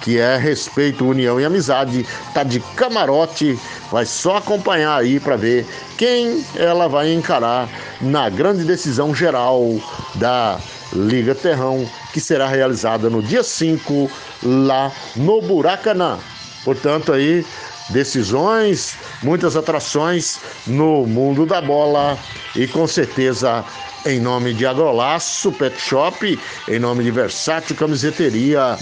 [0.00, 3.58] que é Respeito, União e Amizade, tá de camarote,
[3.90, 5.66] vai só acompanhar aí para ver
[5.98, 7.68] quem ela vai encarar
[8.00, 9.74] na grande decisão geral
[10.14, 10.60] da
[10.92, 14.08] Liga Terrão, que será realizada no dia 5
[14.44, 16.16] lá no Buracanã.
[16.64, 17.44] Portanto, aí
[17.90, 22.16] decisões, muitas atrações no mundo da bola
[22.54, 23.64] e com certeza
[24.04, 26.38] em nome de Agrolaço Pet Shop,
[26.68, 28.76] em nome de Versátil Camiseteria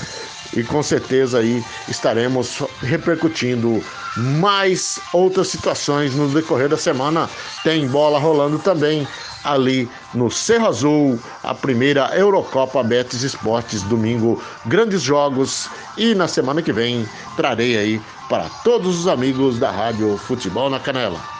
[0.57, 3.83] e com certeza aí estaremos repercutindo
[4.17, 7.29] mais outras situações no decorrer da semana.
[7.63, 9.07] Tem bola rolando também
[9.45, 16.63] ali no Cerro Azul, a primeira Eurocopa Betis Esportes, domingo, grandes jogos e na semana
[16.63, 21.40] que vem trarei aí para todos os amigos da Rádio Futebol na Canela.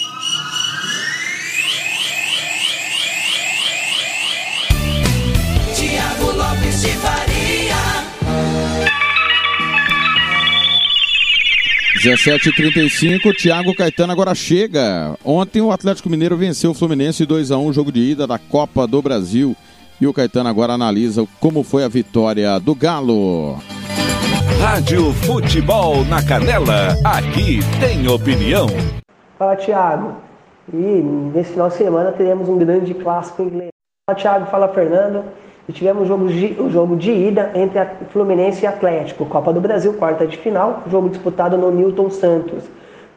[12.01, 15.15] 17h35, Thiago Caetano agora chega.
[15.23, 19.55] Ontem o Atlético Mineiro venceu o Fluminense 2x1, jogo de ida da Copa do Brasil.
[19.99, 23.59] E o Caetano agora analisa como foi a vitória do Galo.
[24.59, 28.65] Rádio Futebol na Canela, aqui tem opinião.
[29.37, 30.15] Fala, Thiago.
[30.73, 33.69] E nesse final de semana teremos um grande clássico inglês.
[34.09, 34.45] Fala, Thiago.
[34.47, 35.23] Fala, Fernando.
[35.71, 39.61] E tivemos o jogo, de, jogo de ida entre a Fluminense e Atlético, Copa do
[39.61, 42.65] Brasil, quarta de final, jogo disputado no Newton Santos.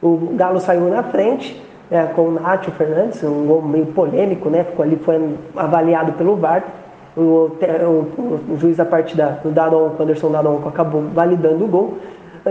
[0.01, 4.63] O Galo saiu na frente é, com o Nátio Fernandes, um gol meio polêmico, né?
[4.63, 6.63] Ficou ali, foi avaliado pelo VAR.
[7.17, 11.99] O, o, o juiz da partida, o Daronco, Anderson Daronco, acabou validando o gol.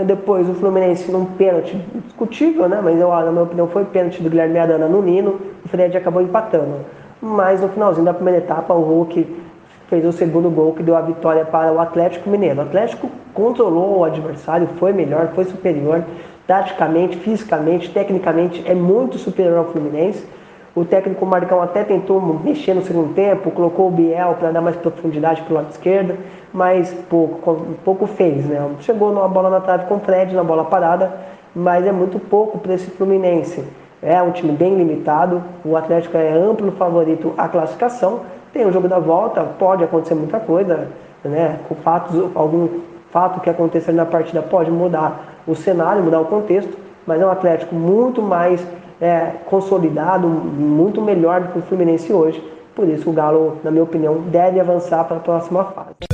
[0.04, 2.78] Depois o Fluminense num pênalti discutível, né?
[2.84, 5.40] Mas eu, na minha opinião foi pênalti do Guilherme Arana no Nino.
[5.64, 6.74] O Fred acabou empatando.
[7.22, 9.44] mas no finalzinho da primeira etapa o Hulk
[9.88, 12.58] fez o segundo gol que deu a vitória para o Atlético Mineiro.
[12.58, 16.04] O Atlético controlou o adversário, foi melhor, foi superior,
[16.46, 20.26] taticamente, fisicamente, tecnicamente é muito superior ao Fluminense.
[20.74, 24.74] O técnico Marcão até tentou mexer no segundo tempo, colocou o Biel para dar mais
[24.76, 26.16] profundidade para o lado esquerdo,
[26.52, 28.44] mas pouco, pouco fez.
[28.44, 28.60] Né?
[28.80, 31.12] Chegou numa bola na trave com o Fred, na bola parada,
[31.54, 33.64] mas é muito pouco para esse Fluminense.
[34.02, 38.22] É um time bem limitado, o Atlético é amplo favorito à classificação.
[38.54, 40.86] Tem o jogo da volta, pode acontecer muita coisa,
[41.24, 41.58] né?
[41.68, 42.68] Com fatos, algum
[43.10, 47.30] fato que acontecer na partida pode mudar o cenário, mudar o contexto, mas é um
[47.30, 48.64] Atlético muito mais
[49.00, 52.40] é, consolidado, muito melhor do que o Fluminense hoje.
[52.76, 56.13] Por isso o Galo, na minha opinião, deve avançar para a próxima fase.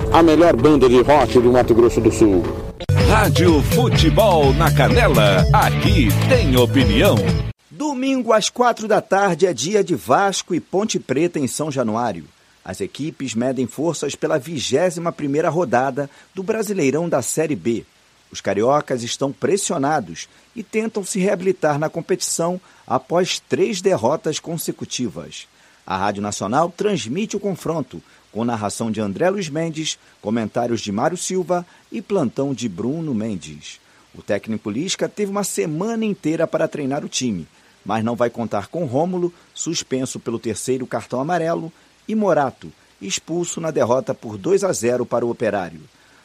[0.11, 2.43] a melhor banda de rock do Mato Grosso do Sul.
[3.09, 7.15] Rádio Futebol na Canela, aqui tem opinião.
[7.69, 12.25] Domingo às quatro da tarde é dia de Vasco e Ponte Preta em São Januário.
[12.63, 17.83] As equipes medem forças pela 21 primeira rodada do Brasileirão da Série B.
[18.31, 25.47] Os cariocas estão pressionados e tentam se reabilitar na competição após três derrotas consecutivas.
[25.85, 31.17] A Rádio Nacional transmite o confronto com narração de André Luiz Mendes, comentários de Mário
[31.17, 33.79] Silva e plantão de Bruno Mendes.
[34.15, 37.47] O técnico Lisca teve uma semana inteira para treinar o time,
[37.85, 41.71] mas não vai contar com Rômulo, suspenso pelo terceiro cartão amarelo,
[42.07, 42.71] e Morato,
[43.01, 45.81] expulso na derrota por 2 a 0 para o Operário.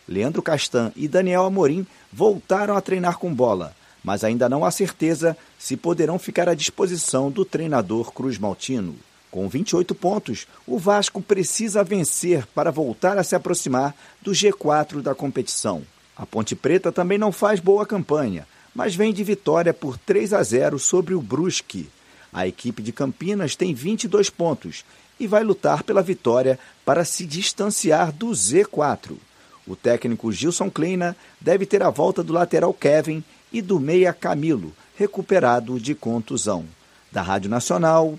[0.09, 5.37] Leandro Castan e Daniel Amorim voltaram a treinar com bola, mas ainda não há certeza
[5.59, 8.95] se poderão ficar à disposição do treinador Cruz Maltino.
[9.37, 15.15] Com 28 pontos, o Vasco precisa vencer para voltar a se aproximar do G4 da
[15.15, 15.83] competição.
[16.17, 20.43] A Ponte Preta também não faz boa campanha, mas vem de vitória por 3 a
[20.43, 21.91] 0 sobre o Brusque.
[22.33, 24.87] A equipe de Campinas tem 22 pontos
[25.21, 29.19] e vai lutar pela vitória para se distanciar do Z4.
[29.67, 33.23] O técnico Gilson Kleina deve ter a volta do lateral Kevin
[33.53, 36.65] e do meia Camilo, recuperado de contusão.
[37.13, 38.19] Da Rádio Nacional,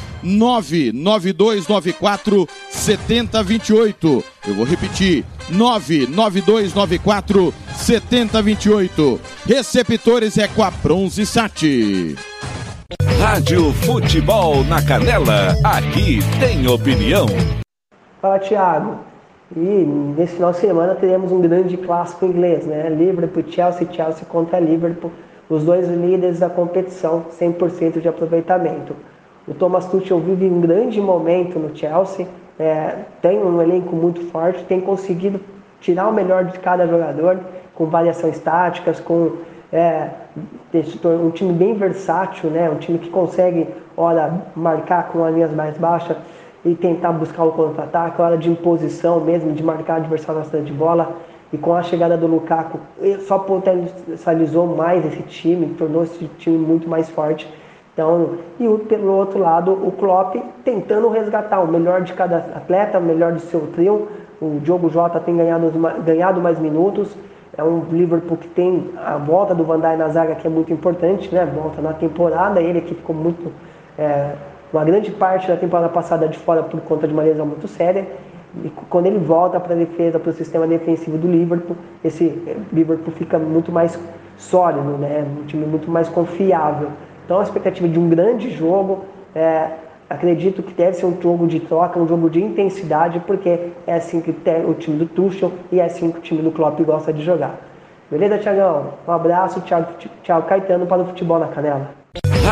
[0.23, 4.23] 99294 7028.
[4.47, 9.19] Eu vou repetir: 99294 7028.
[9.45, 12.15] Receptores é com a Bronze Sat.
[13.19, 17.25] Rádio Futebol na Canela, aqui tem opinião.
[18.21, 18.99] Fala, Thiago.
[19.55, 22.89] E nesse final de semana teremos um grande clássico inglês, né?
[22.89, 25.11] Liverpool, Chelsea, Chelsea contra Liverpool.
[25.49, 28.95] Os dois líderes da competição, 100% de aproveitamento.
[29.47, 32.27] O Thomas Tuchel vive um grande momento no Chelsea,
[32.59, 35.39] é, tem um elenco muito forte, tem conseguido
[35.79, 37.39] tirar o melhor de cada jogador,
[37.73, 39.31] com variações táticas, com
[39.73, 40.09] é,
[41.05, 42.69] um time bem versátil, né?
[42.69, 43.67] um time que consegue,
[43.97, 46.17] hora, marcar com as linhas mais baixas
[46.63, 50.73] e tentar buscar o contra-ataque, hora de imposição mesmo, de marcar adversário na saída de
[50.73, 51.15] bola.
[51.51, 52.79] E com a chegada do Lukaku,
[53.27, 57.45] só potencializou mais esse time, tornou esse time muito mais forte.
[57.93, 62.99] Então, e o, pelo outro lado, o Klopp tentando resgatar o melhor de cada atleta,
[62.99, 64.07] o melhor do seu trio.
[64.41, 65.71] O Diogo Jota tem ganhado,
[66.03, 67.15] ganhado mais minutos.
[67.57, 70.71] É um Liverpool que tem a volta do Van Dijk na zaga que é muito
[70.71, 71.45] importante, né?
[71.45, 73.51] Volta na temporada, ele que ficou muito
[73.99, 74.31] é,
[74.71, 78.07] uma grande parte da temporada passada de fora por conta de uma lesão muito séria.
[78.63, 83.13] E quando ele volta para a defesa, para o sistema defensivo do Liverpool, esse Liverpool
[83.13, 83.99] fica muito mais
[84.37, 85.25] sólido, né?
[85.41, 86.89] Um time muito mais confiável.
[87.31, 89.69] Então a expectativa de um grande jogo, é,
[90.09, 94.19] acredito que deve ser um jogo de troca, um jogo de intensidade, porque é assim
[94.19, 94.31] que
[94.67, 97.55] o time do Tuchel e é assim que o time do Klopp gosta de jogar.
[98.11, 98.95] Beleza, Tiagão?
[99.07, 102.00] Um abraço, Thiago, Thiago Caetano para o Futebol na Canela.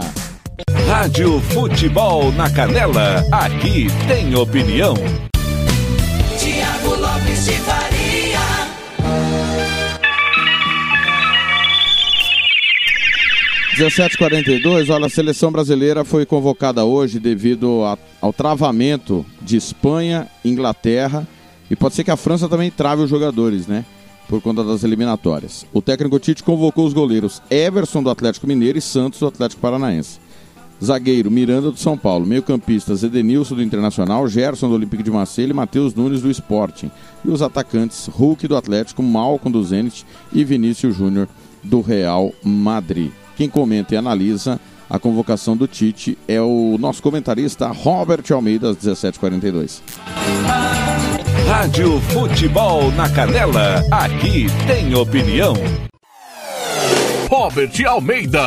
[0.88, 4.94] Rádio Futebol na Canela, aqui tem opinião.
[6.40, 7.85] Tiago Lopes de Faria.
[13.76, 14.90] 17:42.
[14.90, 21.28] Olha, a seleção brasileira foi convocada hoje devido a- ao travamento de Espanha, Inglaterra
[21.70, 23.84] e pode ser que a França também trave os jogadores, né?
[24.30, 25.66] Por conta das eliminatórias.
[25.74, 30.20] O técnico Tite convocou os goleiros Everson do Atlético Mineiro e Santos do Atlético Paranaense.
[30.84, 35.54] Zagueiro Miranda do São Paulo, meio-campistas Edenilson do Internacional, Gerson do Olympique de Marseille e
[35.54, 36.92] Matheus Nunes do Sporting.
[37.24, 41.28] E os atacantes Hulk do Atlético, Malcom do Zenit e Vinícius Júnior
[41.64, 43.12] do Real Madrid.
[43.36, 44.60] Quem comenta e analisa
[44.90, 49.82] a convocação do Tite é o nosso comentarista Robert Almeida, às 17h42.
[51.48, 55.54] Rádio Futebol na Canela, aqui tem opinião.
[57.30, 58.44] Robert Almeida.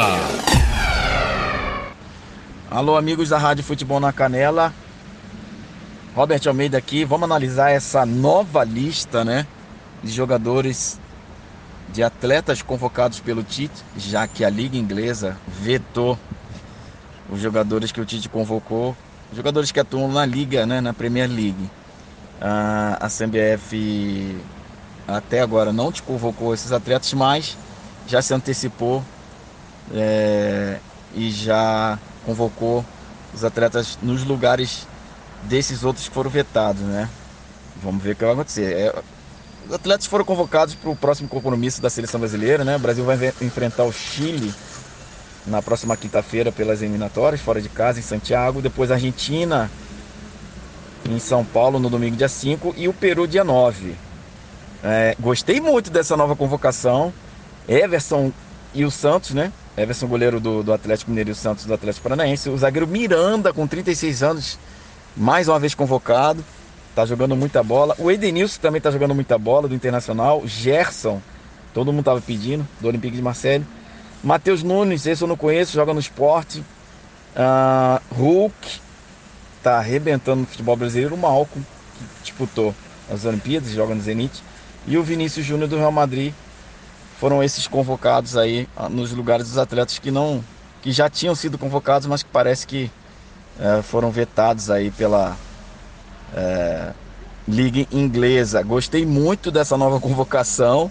[2.70, 4.72] Alô, amigos da Rádio Futebol na Canela.
[6.14, 7.04] Robert Almeida aqui.
[7.04, 9.46] Vamos analisar essa nova lista, né?
[10.02, 11.00] De jogadores,
[11.92, 16.18] de atletas convocados pelo Tite, já que a Liga Inglesa vetou
[17.30, 18.96] os jogadores que o Tite convocou,
[19.34, 20.80] jogadores que atuam na Liga, né?
[20.80, 21.70] Na Premier League.
[22.40, 24.36] A, a CBF
[25.06, 27.56] até agora não te convocou esses atletas, mas
[28.06, 29.02] já se antecipou
[29.92, 30.78] é,
[31.14, 32.84] e já convocou
[33.32, 34.86] os atletas nos lugares
[35.42, 37.08] desses outros que foram vetados, né?
[37.82, 38.72] Vamos ver o que vai acontecer.
[38.72, 39.02] É,
[39.72, 42.76] atletas foram convocados para o próximo compromisso da seleção brasileira, né?
[42.76, 44.52] O Brasil vai enfrentar o Chile
[45.46, 48.60] na próxima quinta-feira pelas eliminatórias, fora de casa, em Santiago.
[48.60, 49.70] Depois a Argentina
[51.08, 53.94] em São Paulo no domingo, dia 5, e o Peru, dia 9.
[54.82, 57.12] É, gostei muito dessa nova convocação.
[57.66, 58.32] Everson
[58.74, 59.52] e o Santos, né?
[59.76, 62.50] Everson, goleiro do, do Atlético Mineiro e o Santos do Atlético Paranaense.
[62.50, 64.58] O zagueiro Miranda, com 36 anos,
[65.16, 66.44] mais uma vez convocado.
[66.98, 67.94] Tá jogando muita bola.
[67.96, 70.42] O Edenilson também tá jogando muita bola, do Internacional.
[70.44, 71.22] Gerson,
[71.72, 73.64] todo mundo tava pedindo, do Olympique de Marseille.
[74.20, 76.60] Matheus Nunes, esse eu não conheço, joga no esporte.
[77.36, 78.80] Ah, Hulk,
[79.62, 81.14] tá arrebentando no futebol brasileiro.
[81.14, 82.74] O Malcom, que disputou
[83.08, 84.42] as Olimpíadas, joga no Zenit.
[84.84, 86.34] E o Vinícius Júnior do Real Madrid.
[87.20, 90.42] Foram esses convocados aí ah, nos lugares dos atletas que não
[90.82, 92.90] que já tinham sido convocados, mas que parece que
[93.60, 95.36] eh, foram vetados aí pela
[96.34, 96.92] eh,
[97.46, 98.62] Liga Inglesa.
[98.62, 100.90] Gostei muito dessa nova convocação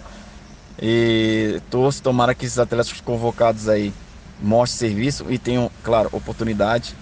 [0.80, 3.92] e torço, tomara que esses atletas convocados aí
[4.40, 6.94] mostrem serviço e tenham, claro, oportunidade.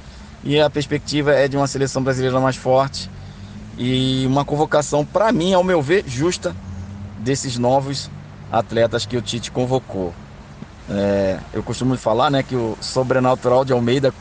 [0.43, 3.11] E a perspectiva é de uma seleção brasileira mais forte
[3.77, 6.55] e uma convocação, para mim, ao meu ver, justa
[7.19, 8.11] desses novos
[8.51, 10.15] atletas que o Tite convocou.
[10.89, 14.15] É, eu costumo falar né, que o sobrenatural de Almeida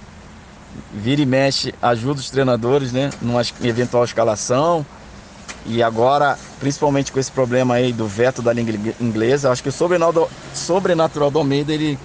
[0.93, 4.85] vira e mexe, ajuda os treinadores né, numa eventual escalação.
[5.65, 9.71] E agora, principalmente com esse problema aí do veto da língua inglesa, acho que o
[9.71, 11.97] sobrenatural do Almeida ele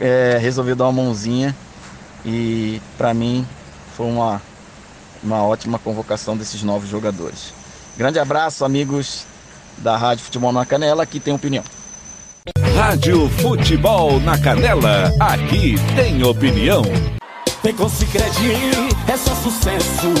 [0.00, 1.54] é, resolveu dar uma mãozinha.
[2.24, 3.44] E para mim
[3.96, 4.40] foi uma,
[5.22, 7.52] uma ótima convocação desses novos jogadores.
[7.96, 9.26] Grande abraço, amigos
[9.78, 11.64] da Rádio Futebol na Canela, que tem opinião.
[12.76, 16.82] Rádio Futebol na Canela, aqui tem opinião.
[17.62, 18.26] Pegou Cicred,
[19.06, 20.12] é só sucesso.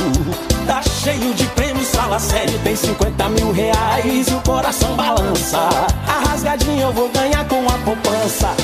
[0.64, 2.56] Tá cheio de prêmios, fala sério.
[2.62, 5.58] Tem 50 mil reais e o coração balança.
[6.06, 8.54] A rasgadinha eu vou ganhar com a poupança.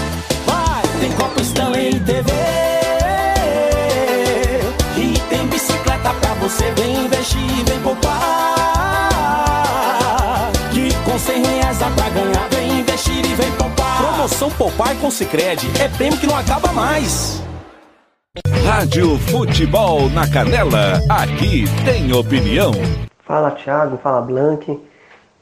[0.47, 2.33] Vai, tem Copa Stanley e TV.
[4.97, 6.71] E tem bicicleta pra você.
[6.77, 8.13] Vem investir, vem poupar.
[10.71, 12.49] Que com 100 reais dá pra ganhar.
[12.51, 13.97] Vem investir e vem poupar.
[14.05, 17.48] Promoção Poupar com Cicred é prêmio que não acaba mais.
[18.47, 22.73] Rádio Futebol na Canela, aqui tem opinião.
[23.21, 24.79] Fala Thiago, fala Blank.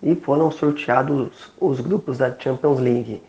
[0.02, 3.22] E foram sorteados os grupos da Champions League.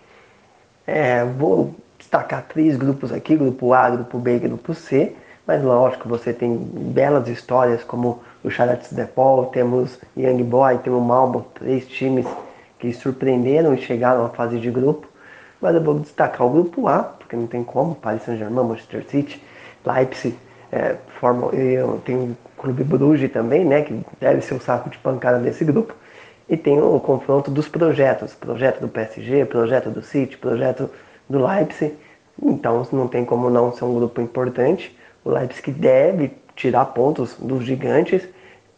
[0.86, 5.16] É, vou destacar três grupos aqui: grupo A, grupo B e grupo C.
[5.46, 11.02] Mas lógico, você tem belas histórias como o Charlotte de Paul, temos Young Boy, temos
[11.02, 12.26] Malmo, três times
[12.78, 15.08] que surpreenderam e chegaram à fase de grupo.
[15.62, 19.42] Mas eu vou destacar o grupo A, porque não tem como, Paris Saint-Germain, Manchester City,
[19.88, 20.38] Leipzig,
[20.72, 21.50] é, forma,
[22.04, 25.94] tenho o Clube Bruges também, né, que deve ser o saco de pancada desse grupo.
[26.50, 30.90] E tem o confronto dos projetos, projeto do PSG, projeto do City, projeto
[31.30, 31.94] do Leipzig.
[32.42, 34.98] Então não tem como não ser um grupo importante.
[35.26, 38.28] O Leipzig deve tirar pontos dos gigantes.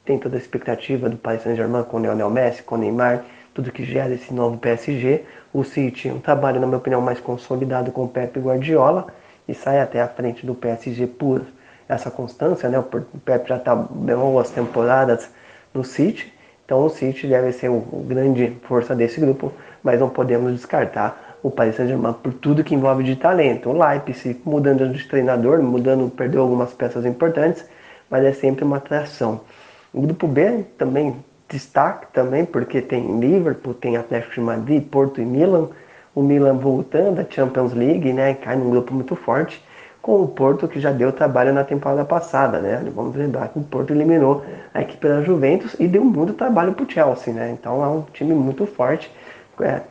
[0.04, 3.72] Tem toda a expectativa do Paris Saint-Germain com o Lionel Messi, com o Neymar, tudo
[3.72, 5.24] que gera esse novo PSG.
[5.54, 9.08] O City, um trabalho, na minha opinião, mais consolidado com o Pep Guardiola
[9.50, 11.42] e sai até a frente do PSG por
[11.88, 12.80] essa constância, né?
[12.80, 15.30] O Pep já está boas temporadas
[15.74, 16.32] no City
[16.70, 21.50] então o City deve ser o grande força desse grupo, mas não podemos descartar o
[21.50, 23.72] Paris Saint-Germain por tudo que envolve de talento.
[23.72, 27.66] O Leipzig mudando de treinador, mudando, perdeu algumas peças importantes,
[28.08, 29.42] mas é sempre uma atração.
[29.92, 31.16] O grupo B também
[31.50, 35.70] destaque também porque tem Liverpool, tem Atlético de Madrid, Porto e Milan.
[36.16, 39.64] O Milan voltando à Champions League, né, cai num grupo muito forte
[40.02, 42.82] com o Porto que já deu trabalho na temporada passada, né?
[42.96, 44.44] Vamos lembrar que o Porto eliminou
[44.74, 47.52] a equipe da Juventus e deu muito trabalho para o Chelsea, né?
[47.52, 49.12] Então é um time muito forte,
[49.62, 49.82] é,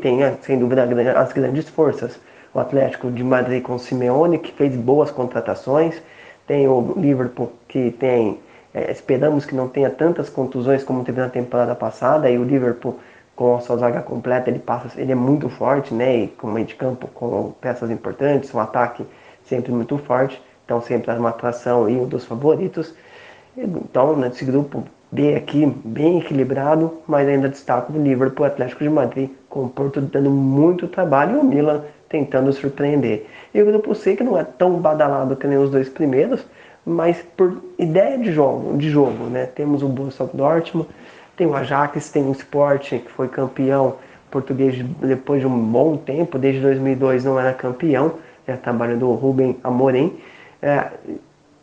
[0.00, 0.82] tem sem dúvida
[1.16, 2.18] as grandes forças.
[2.54, 6.00] O Atlético de Madrid com o Simeone que fez boas contratações,
[6.46, 8.38] tem o Liverpool que tem
[8.72, 12.98] é, esperamos que não tenha tantas contusões como teve na temporada passada e o Liverpool
[13.36, 16.66] com a sua zaga completa ele passa ele é muito forte né e com meio
[16.66, 19.06] de campo com peças importantes um ataque
[19.46, 22.94] sempre muito forte, então sempre uma atração e um dos favoritos.
[23.56, 28.90] Então, nesse grupo B aqui, bem equilibrado, mas ainda destaco o Liverpool, o Atlético de
[28.90, 33.26] Madrid, com o Porto dando muito trabalho e o Milan tentando surpreender.
[33.54, 36.44] E o grupo C, que não é tão badalado que nem os dois primeiros,
[36.84, 39.46] mas por ideia de jogo, de jogo né?
[39.46, 40.88] Temos o Borussia Dortmund,
[41.36, 43.96] tem o Ajax, tem o Sport, que foi campeão
[44.30, 48.14] português depois de um bom tempo, desde 2002 não era campeão,
[48.46, 50.18] é, trabalho do Rubem Amorim,
[50.60, 50.88] é,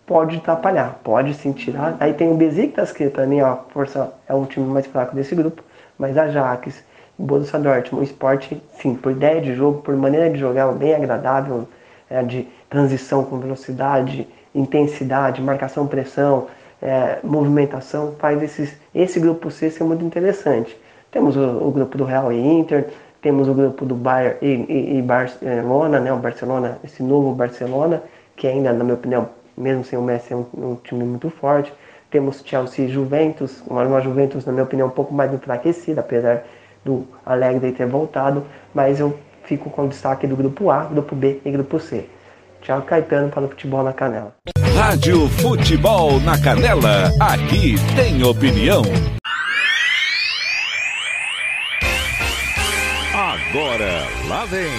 [0.05, 1.95] pode atrapalhar, pode sim tirar.
[1.99, 5.35] Aí tem o Besiktas, que para mim a força é um time mais fraco desse
[5.35, 5.63] grupo,
[5.97, 6.83] mas Ajax,
[7.17, 11.67] Borussia Dortmund, o Sport, sim, por ideia de jogo, por maneira de jogar bem agradável,
[12.09, 16.47] é, de transição com velocidade, intensidade, marcação, pressão,
[16.83, 20.77] é, movimentação, faz esses, esse grupo C ser muito interessante.
[21.09, 22.87] Temos o, o grupo do Real e Inter,
[23.21, 26.11] temos o grupo do Bayern e, e, e Barcelona, né?
[26.11, 28.03] O Barcelona, esse novo Barcelona,
[28.35, 31.73] que ainda, na minha opinião, mesmo sem o Messi, é um, um time muito forte.
[32.11, 36.43] Temos Chelsea e Juventus, uma, uma Juventus, na minha opinião, um pouco mais enfraquecida, apesar
[36.83, 41.39] do Alegre ter voltado, mas eu fico com o destaque do grupo A, grupo B
[41.45, 42.05] e grupo C.
[42.61, 44.33] Tchau, Caetano para o Futebol na Canela.
[44.85, 48.81] Rádio Futebol na Canela, aqui tem opinião.
[53.13, 54.73] Agora, lá vem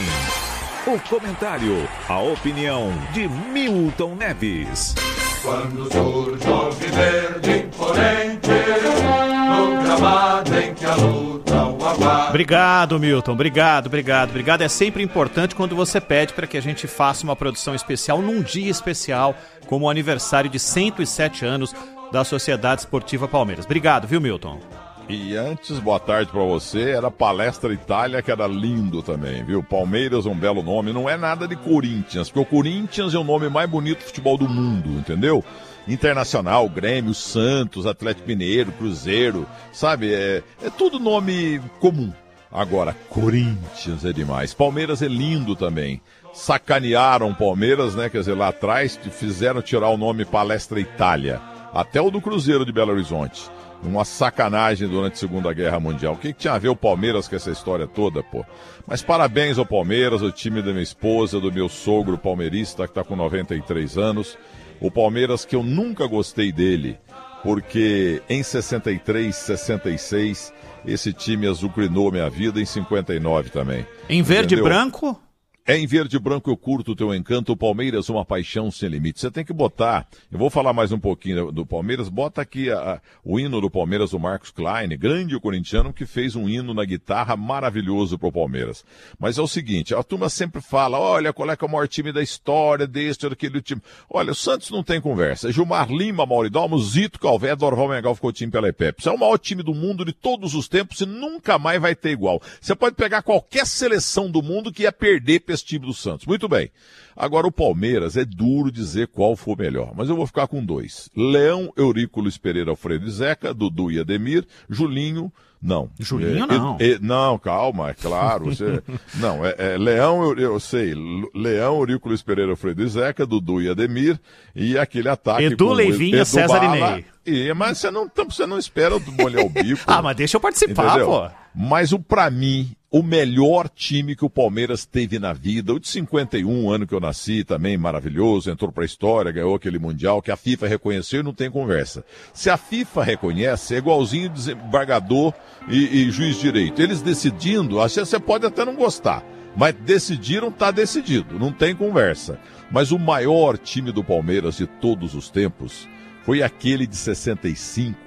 [0.86, 4.94] o comentário, a opinião de Milton Neves.
[5.42, 12.28] Quando surge o verde imponente, no gramado em que a luta o aguarda.
[12.30, 13.32] Obrigado, Milton.
[13.32, 14.62] Obrigado, obrigado, obrigado.
[14.62, 18.42] É sempre importante quando você pede para que a gente faça uma produção especial num
[18.42, 19.34] dia especial,
[19.66, 21.74] como o aniversário de 107 anos
[22.12, 23.64] da Sociedade Esportiva Palmeiras.
[23.64, 24.60] Obrigado, viu, Milton?
[25.06, 29.62] E antes, boa tarde para você, era Palestra Itália, que era lindo também, viu?
[29.62, 33.50] Palmeiras, um belo nome, não é nada de Corinthians, porque o Corinthians é o nome
[33.50, 35.44] mais bonito do futebol do mundo, entendeu?
[35.86, 40.12] Internacional, Grêmio, Santos, Atlético Mineiro, Cruzeiro, sabe?
[40.14, 42.12] É, é tudo nome comum.
[42.50, 44.54] Agora, Corinthians é demais.
[44.54, 46.00] Palmeiras é lindo também.
[46.32, 48.08] Sacanearam Palmeiras, né?
[48.08, 51.40] Quer dizer, lá atrás fizeram tirar o nome Palestra Itália.
[51.72, 53.50] Até o do Cruzeiro de Belo Horizonte
[53.84, 56.14] uma sacanagem durante a Segunda Guerra Mundial.
[56.14, 58.44] O que, que, tinha a ver o Palmeiras com essa história toda, pô?
[58.86, 63.04] Mas parabéns ao Palmeiras, o time da minha esposa, do meu sogro palmeirista, que está
[63.04, 64.38] com 93 anos.
[64.84, 66.98] O Palmeiras que eu nunca gostei dele,
[67.42, 70.52] porque em 63, 66,
[70.84, 73.86] esse time azucrinou minha vida, em 59 também.
[74.10, 75.18] Em verde e branco?
[75.66, 78.86] É em verde e branco eu curto o teu encanto, o Palmeiras, uma paixão sem
[78.86, 79.18] limite.
[79.18, 82.76] Você tem que botar, eu vou falar mais um pouquinho do Palmeiras, bota aqui a,
[82.76, 86.84] a, o hino do Palmeiras, o Marcos Klein, grande corintiano, que fez um hino na
[86.84, 88.84] guitarra maravilhoso pro Palmeiras.
[89.18, 91.88] Mas é o seguinte, a turma sempre fala, olha, qual é que é o maior
[91.88, 93.80] time da história, deste ou daquele time.
[94.10, 95.50] Olha, o Santos não tem conversa.
[95.50, 99.00] Gilmar Lima, Mauridalmo, Zito, Calvé, Dorval Mengal ficou time pela EPEP.
[99.00, 101.94] Isso é o maior time do mundo de todos os tempos e nunca mais vai
[101.94, 102.42] ter igual.
[102.60, 106.26] Você pode pegar qualquer seleção do mundo que ia perder esse time do Santos.
[106.26, 106.70] Muito bem.
[107.16, 111.08] Agora o Palmeiras é duro dizer qual for melhor, mas eu vou ficar com dois.
[111.16, 115.32] Leão, Eurico Luiz Pereira, Alfredo e Zeca, Dudu e Ademir, Julinho,
[115.64, 115.88] Não.
[115.98, 116.76] Julinho, É, não.
[116.78, 118.44] e- e- não, calma, é claro.
[118.44, 118.82] Você,
[119.16, 120.92] não, é, é Leão, eu, eu sei.
[121.34, 124.20] Leão, Eurico Luiz Pereira, Fredo e Zeca, Dudu e Ademir.
[124.54, 125.44] E aquele ataque.
[125.44, 126.90] Edu, o Leivinha, Edu César e Bala.
[126.96, 127.04] Ney.
[127.26, 129.80] E, mas você não, então você não espera molhar o bico.
[129.88, 131.06] Ah, mas deixa eu participar, Entendeu?
[131.06, 131.30] pô.
[131.56, 135.86] Mas o para mim, o melhor time que o Palmeiras teve na vida, o de
[135.88, 140.36] 51, ano que eu nasci, também maravilhoso, entrou pra história, ganhou aquele mundial que a
[140.36, 142.04] FIFA reconheceu e não tem conversa.
[142.34, 145.32] Se a FIFA reconhece, é igualzinho desembargador
[145.68, 146.80] e, e juiz direito.
[146.80, 149.24] Eles decidindo, vezes você pode até não gostar,
[149.56, 152.38] mas decidiram, tá decidido, não tem conversa.
[152.70, 155.88] Mas o maior time do Palmeiras de todos os tempos
[156.24, 157.98] foi aquele de 65,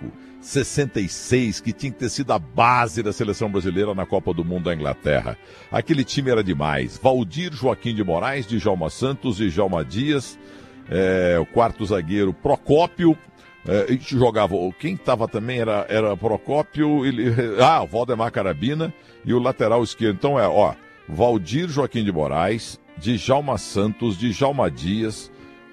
[0.42, 4.66] 66, que tinha que ter sido a base da seleção brasileira na Copa do Mundo
[4.66, 5.38] da Inglaterra.
[5.72, 7.00] Aquele time era demais.
[7.02, 10.38] Valdir Joaquim de Moraes, Djalma Santos, Djalma Dias,
[10.90, 13.18] é, o quarto zagueiro Procópio,
[13.68, 18.94] é, e jogava, quem estava também era, era Procópio, ele, ah, Valdemar Carabina
[19.26, 20.16] e o lateral esquerdo.
[20.16, 20.74] Então é, ó,
[21.08, 25.32] Valdir Joaquim de Moraes, Djalma Santos, Djalma Dias,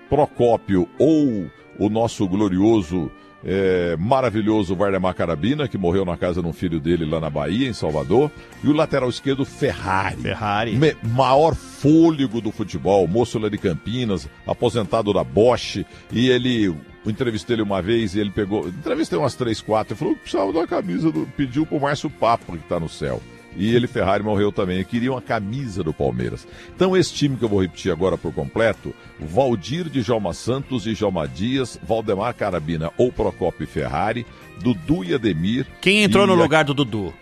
[0.09, 3.11] Procópio ou o nosso glorioso,
[3.45, 7.69] é, maravilhoso Vardemar Carabina, que morreu na casa de um filho dele lá na Bahia,
[7.69, 8.31] em Salvador,
[8.63, 10.17] e o lateral esquerdo Ferrari.
[10.23, 10.77] Ferrari.
[10.77, 16.75] Me- maior fôlego do futebol, moço lá de Campinas, aposentado da Bosch, e ele,
[17.05, 20.21] eu entrevistei ele uma vez e ele pegou, entrevistei umas três, quatro, ele falou que
[20.21, 23.21] precisava de uma camisa, do, pediu pro Márcio Papo, que tá no céu.
[23.57, 24.79] E ele, Ferrari, morreu também.
[24.79, 26.47] Eu queria uma camisa do Palmeiras.
[26.75, 31.29] Então, esse time que eu vou repetir agora por completo: Valdir de Jalma Santos, Djalma
[31.29, 34.27] Dias, Valdemar Carabina ou Procópio Ferrari,
[34.61, 35.67] Dudu e Ademir.
[35.81, 37.15] Quem entrou e no lugar do Dudu?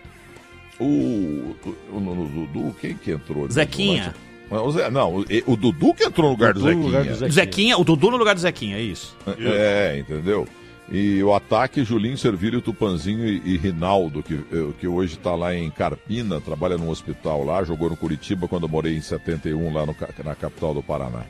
[0.79, 1.55] O,
[1.91, 3.49] o, Dudu, quem que entrou?
[3.49, 4.15] Zequinha.
[4.61, 6.85] O Zé- não, o, o Dudu que entrou no lugar do Dudu Zequinha.
[6.85, 7.31] lugar do Zequinha.
[7.31, 9.15] Zequinha, o Dudu no lugar do Zequinha, é isso.
[9.39, 10.47] É, entendeu?
[10.91, 15.55] E o ataque, Julinho, Servírio, Tupanzinho e, e Rinaldo, que, eh, que hoje está lá
[15.55, 19.85] em Carpina, trabalha num hospital lá, jogou no Curitiba quando eu morei em 71, lá
[19.85, 21.23] no na capital do Paraná.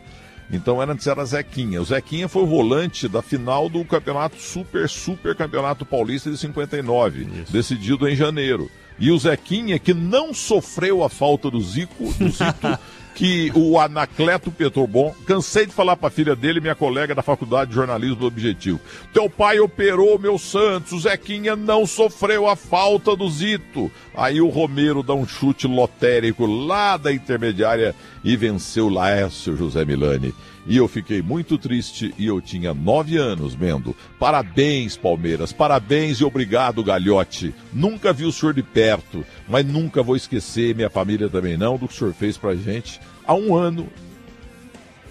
[0.52, 1.82] Então era antes era Zequinha.
[1.82, 7.28] O Zequinha foi o volante da final do campeonato Super Super Campeonato Paulista de 59,
[7.50, 8.70] decidido em janeiro.
[9.00, 12.80] E o Zequinha, que não sofreu a falta do Zico, do Zito,
[13.16, 17.76] que o Anacleto Petrobon, cansei de falar pra filha dele, minha colega da faculdade de
[17.76, 18.80] jornalismo do Objetivo.
[19.14, 23.92] Teu pai operou meu Santos, o Zequinha não sofreu a falta do Zito.
[24.16, 30.34] Aí o Romero dá um chute lotérico lá da intermediária e venceu Laércio José Milani.
[30.66, 33.96] E eu fiquei muito triste e eu tinha nove anos, Mendo.
[34.18, 37.54] Parabéns, Palmeiras, parabéns e obrigado, Galhote.
[37.72, 41.88] Nunca vi o senhor de perto, mas nunca vou esquecer, minha família também não, do
[41.88, 43.88] que o senhor fez pra gente há um ano,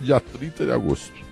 [0.01, 1.23] dia 30 de agosto.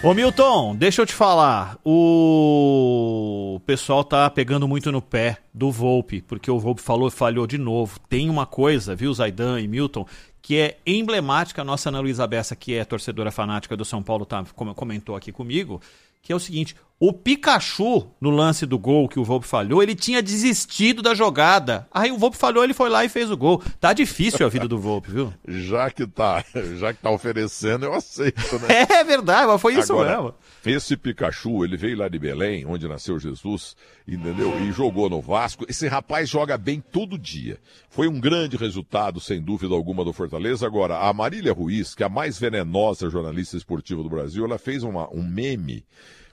[0.00, 1.76] Ô Milton, deixa eu te falar.
[1.84, 7.58] O pessoal tá pegando muito no pé do Volpe, porque o Volpe falou, falhou de
[7.58, 7.98] novo.
[8.08, 10.06] Tem uma coisa, viu, Zaidan e Milton,
[10.48, 11.60] que é emblemática.
[11.60, 15.14] A nossa Ana Luísa Bessa, que é torcedora fanática do São Paulo, tá, como comentou
[15.14, 15.78] aqui comigo,
[16.22, 19.94] que é o seguinte: o Pikachu, no lance do gol que o Volpe falhou, ele
[19.94, 21.86] tinha desistido da jogada.
[21.92, 23.62] Aí o Volpe falhou, ele foi lá e fez o gol.
[23.78, 25.34] Tá difícil a vida do Volpe, viu?
[25.46, 26.42] Já que tá,
[26.78, 28.86] já que tá oferecendo, eu aceito, né?
[28.88, 30.34] É verdade, mas foi isso Agora, mesmo.
[30.66, 34.52] Esse Pikachu, ele veio lá de Belém, onde nasceu Jesus, entendeu?
[34.62, 35.64] E jogou no Vasco.
[35.68, 37.58] Esse rapaz joga bem todo dia.
[37.88, 40.66] Foi um grande resultado, sem dúvida alguma, do Fortaleza.
[40.66, 44.82] Agora, a Marília Ruiz, que é a mais venenosa jornalista esportiva do Brasil, ela fez
[44.82, 45.84] uma- um meme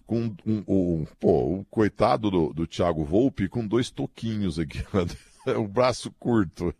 [0.05, 4.83] com um, um- pô, o coitado do, do Thiago Volpe com dois toquinhos aqui.
[5.57, 6.73] O braço curto.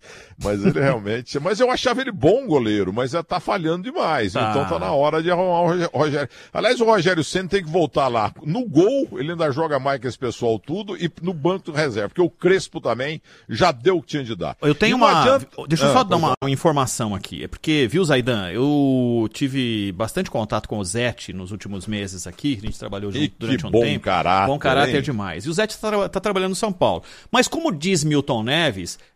[0.44, 1.40] Mas ele realmente.
[1.40, 4.34] Mas eu achava ele bom goleiro, mas tá falhando demais.
[4.34, 4.50] Tá.
[4.52, 6.30] Então tá na hora de arrumar o Rogério.
[6.54, 8.34] Aliás, o Rogério Senna tem que voltar lá.
[8.44, 12.10] No gol, ele ainda joga mais que esse pessoal tudo, e no banco de reserva.
[12.10, 14.56] Porque o Crespo também já deu o que tinha de dar.
[14.62, 15.22] Eu tenho uma.
[15.22, 17.44] adianta- Deixa eu Ah, só dar pois uma informação aqui.
[17.44, 18.50] É porque, viu, Zaidan?
[18.52, 22.58] Eu tive bastante contato com o Zete nos últimos meses aqui.
[22.62, 24.04] A gente trabalhou junto E que durante um bom tempo.
[24.06, 25.02] caráter, Bom caráter hein?
[25.02, 25.46] demais.
[25.46, 27.04] E o Zete tá, tá trabalhando em São Paulo.
[27.32, 28.55] Mas como diz Milton Neves,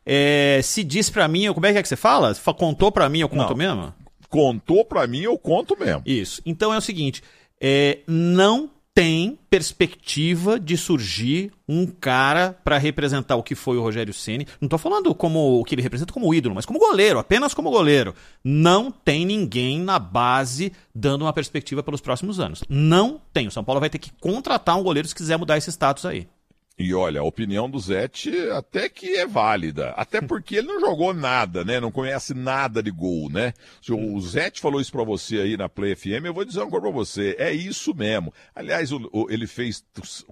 [0.06, 2.34] é, se diz pra mim, como é que é que você fala?
[2.36, 3.56] Fa- Contou pra mim, eu conto Não.
[3.56, 3.94] mesmo?
[4.30, 6.02] Contou pra mim, eu conto mesmo.
[6.06, 6.42] Isso.
[6.46, 7.24] Então é o seguinte:
[7.60, 14.14] é, não tem perspectiva de surgir um cara pra representar o que foi o Rogério
[14.14, 14.46] Ceni.
[14.60, 17.70] Não tô falando como o que ele representa como ídolo, mas como goleiro, apenas como
[17.72, 18.14] goleiro.
[18.44, 22.64] Não tem ninguém na base dando uma perspectiva pelos próximos anos.
[22.68, 23.48] Não tem.
[23.48, 26.28] O São Paulo vai ter que contratar um goleiro se quiser mudar esse status aí.
[26.82, 29.90] E olha, a opinião do Zete até que é válida.
[29.98, 31.78] Até porque ele não jogou nada, né?
[31.78, 33.54] Não conhece nada de gol, né?
[33.82, 36.70] Se o Zete falou isso pra você aí na Play FM, eu vou dizer uma
[36.70, 37.36] coisa pra você.
[37.38, 38.34] É isso mesmo.
[38.56, 39.84] Aliás, o- o- ele fez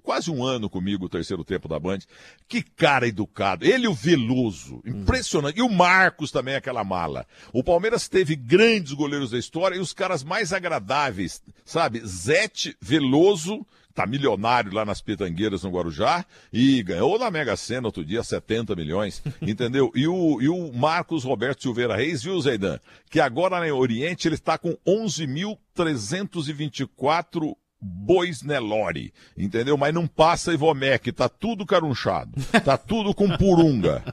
[0.02, 2.00] quase um ano comigo o terceiro tempo da Band.
[2.48, 3.66] Que cara educado.
[3.66, 4.82] Ele o Veloso.
[4.86, 5.60] Impressionante.
[5.60, 7.28] E o Marcos também, aquela mala.
[7.52, 12.00] O Palmeiras teve grandes goleiros da história e os caras mais agradáveis, sabe?
[12.06, 13.66] Zete, Veloso,
[13.98, 16.24] tá milionário lá nas pitangueiras no Guarujá
[16.54, 19.92] e ganhou na Mega Sena outro dia 70 milhões, entendeu?
[19.96, 22.80] E o, e o Marcos Roberto Silveira Reis, viu, Zeidan?
[23.10, 29.76] Que agora no Oriente ele está com 11.324 bois Nelore, entendeu?
[29.78, 32.32] Mas não passa Ivomec, tá tudo carunchado,
[32.64, 34.04] tá tudo com purunga.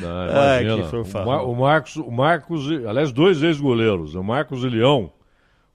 [0.00, 0.26] Não,
[0.66, 0.84] imagina.
[1.22, 5.12] o, Mar- o Marcos, o Marcos, e- aliás, dois ex-goleiros, o Marcos e Leão.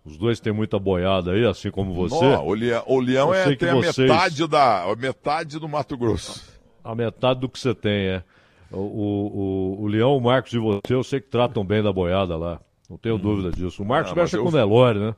[0.09, 2.23] Os dois têm muita boiada aí, assim como você.
[2.23, 5.95] Nó, o Leão, o Leão é, tem a vocês- metade da a metade do Mato
[5.97, 6.43] Grosso.
[6.83, 8.23] A metade do que você tem, é.
[8.71, 12.37] O, o, o, Leão, o Marcos e você, eu sei que tratam bem da boiada
[12.37, 12.59] lá.
[12.89, 13.83] Não tenho dúvida disso.
[13.83, 14.15] O Marcos Hum.
[14.15, 15.15] Não, mexe eu- com o Nelore, né?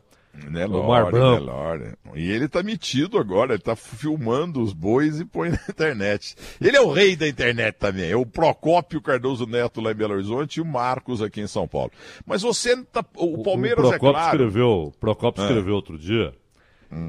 [0.49, 1.45] Nelore, o Mar Branco.
[1.45, 1.93] Nelore.
[2.15, 6.35] E ele tá metido agora, ele tá filmando os bois e põe na internet.
[6.59, 8.09] Ele é o rei da internet também.
[8.11, 11.67] É o Procópio Cardoso Neto lá em Belo Horizonte e o Marcos aqui em São
[11.67, 11.91] Paulo.
[12.25, 13.03] Mas você tá.
[13.17, 14.35] O Palmeiras o é Procopio claro.
[14.37, 15.45] escreveu, o Procopio É.
[15.47, 16.33] escreveu outro dia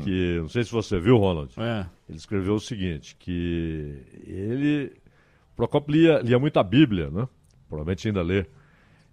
[0.04, 1.84] que, não sei se você viu, Ronald, É.
[2.08, 3.96] ele escreveu o seguinte, que
[4.26, 4.92] ele,
[5.52, 7.26] o Procopio lia, lia muito a Bíblia, né?
[7.68, 8.46] Provavelmente ainda lê.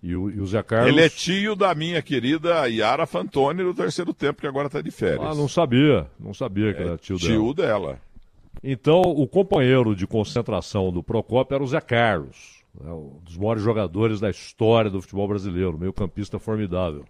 [0.01, 0.89] E o, e o Zé Carlos...
[0.89, 4.91] Ele é tio da minha querida Yara Fantoni do terceiro tempo, que agora tá de
[4.91, 5.25] férias.
[5.25, 7.31] Ah, não sabia, não sabia que era tio dela.
[7.31, 8.01] É, Tio dela.
[8.63, 13.61] Então, o companheiro de concentração do Procopio era o Zé Carlos, né, um dos maiores
[13.63, 17.03] jogadores da história do futebol brasileiro, meio campista formidável.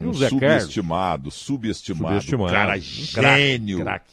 [0.00, 0.40] E Um o Zé Carlos...
[0.40, 2.52] subestimado, subestimado, Subestimado.
[2.52, 3.78] cara gênio.
[3.80, 4.12] Craque,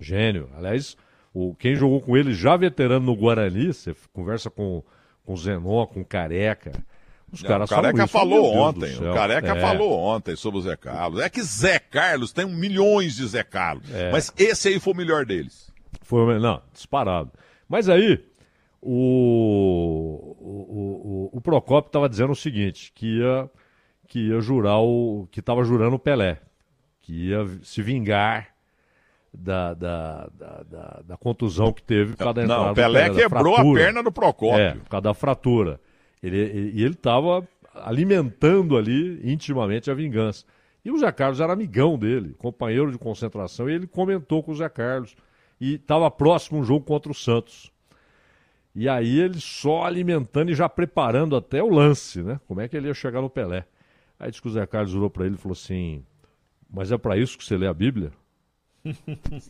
[0.00, 0.48] Gênio.
[0.56, 0.96] Aliás,
[1.32, 4.82] o, quem jogou com ele já veterano no Guarani, você conversa com,
[5.24, 6.72] com o Zenon, com o Careca.
[7.32, 8.96] Os Não, caras o Careca isso, falou ontem.
[8.96, 9.60] O Careca É.
[9.60, 11.20] falou ontem sobre o Zé Carlos.
[11.20, 13.84] É que Zé Carlos tem milhões de Zé Carlos.
[13.94, 14.10] É.
[14.10, 15.72] Mas esse aí foi o melhor deles.
[16.02, 17.30] Foi, o não, disparado.
[17.68, 18.18] Mas aí,
[18.82, 23.48] o, o, o, o Procopio estava dizendo o seguinte, que ia,
[24.08, 25.28] que ia jurar o.
[25.30, 26.40] que estava jurando o Pelé,
[27.00, 28.48] que ia se vingar
[29.32, 32.74] da, da, da, da- da contusão que teve por causa da Não, entrada o do
[32.74, 34.58] Pelé quebrou a perna do Procópio.
[34.58, 35.80] É, por causa da fratura.
[36.22, 40.44] Ele, ele- e ele estava alimentando ali intimamente a vingança.
[40.84, 44.54] E o Zé Carlos era amigão dele, companheiro de concentração, e ele comentou com o
[44.54, 45.14] Zé Carlos.
[45.60, 47.70] E estava próximo um jogo contra o Santos.
[48.74, 52.40] E aí ele só alimentando e já preparando até o lance, né?
[52.46, 53.64] Como é que ele ia chegar no Pelé.
[54.18, 56.02] Aí disse que o Zé Carlos virou para ele e falou assim:
[56.72, 58.10] Mas é para isso que você lê a Bíblia?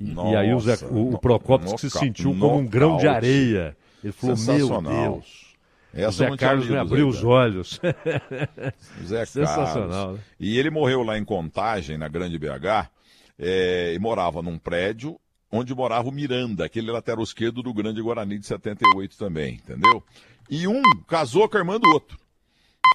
[0.01, 3.07] E, e aí o, Zé, Nossa, o, o Procopio se sentiu como um grão de
[3.07, 3.77] areia.
[4.03, 4.69] Ele falou: Meu.
[5.13, 5.50] Deus.
[5.93, 7.81] Essa Zé Carlos me abriu os olhos.
[9.05, 10.19] Zé Sensacional, Carlos.
[10.19, 10.25] né?
[10.39, 12.91] E ele morreu lá em Contagem, na Grande BH,
[13.39, 15.19] é, e morava num prédio
[15.51, 20.03] onde morava o Miranda, aquele lateral esquerdo do Grande Guarani de 78 também, entendeu?
[20.49, 22.17] E um casou com a irmã do outro.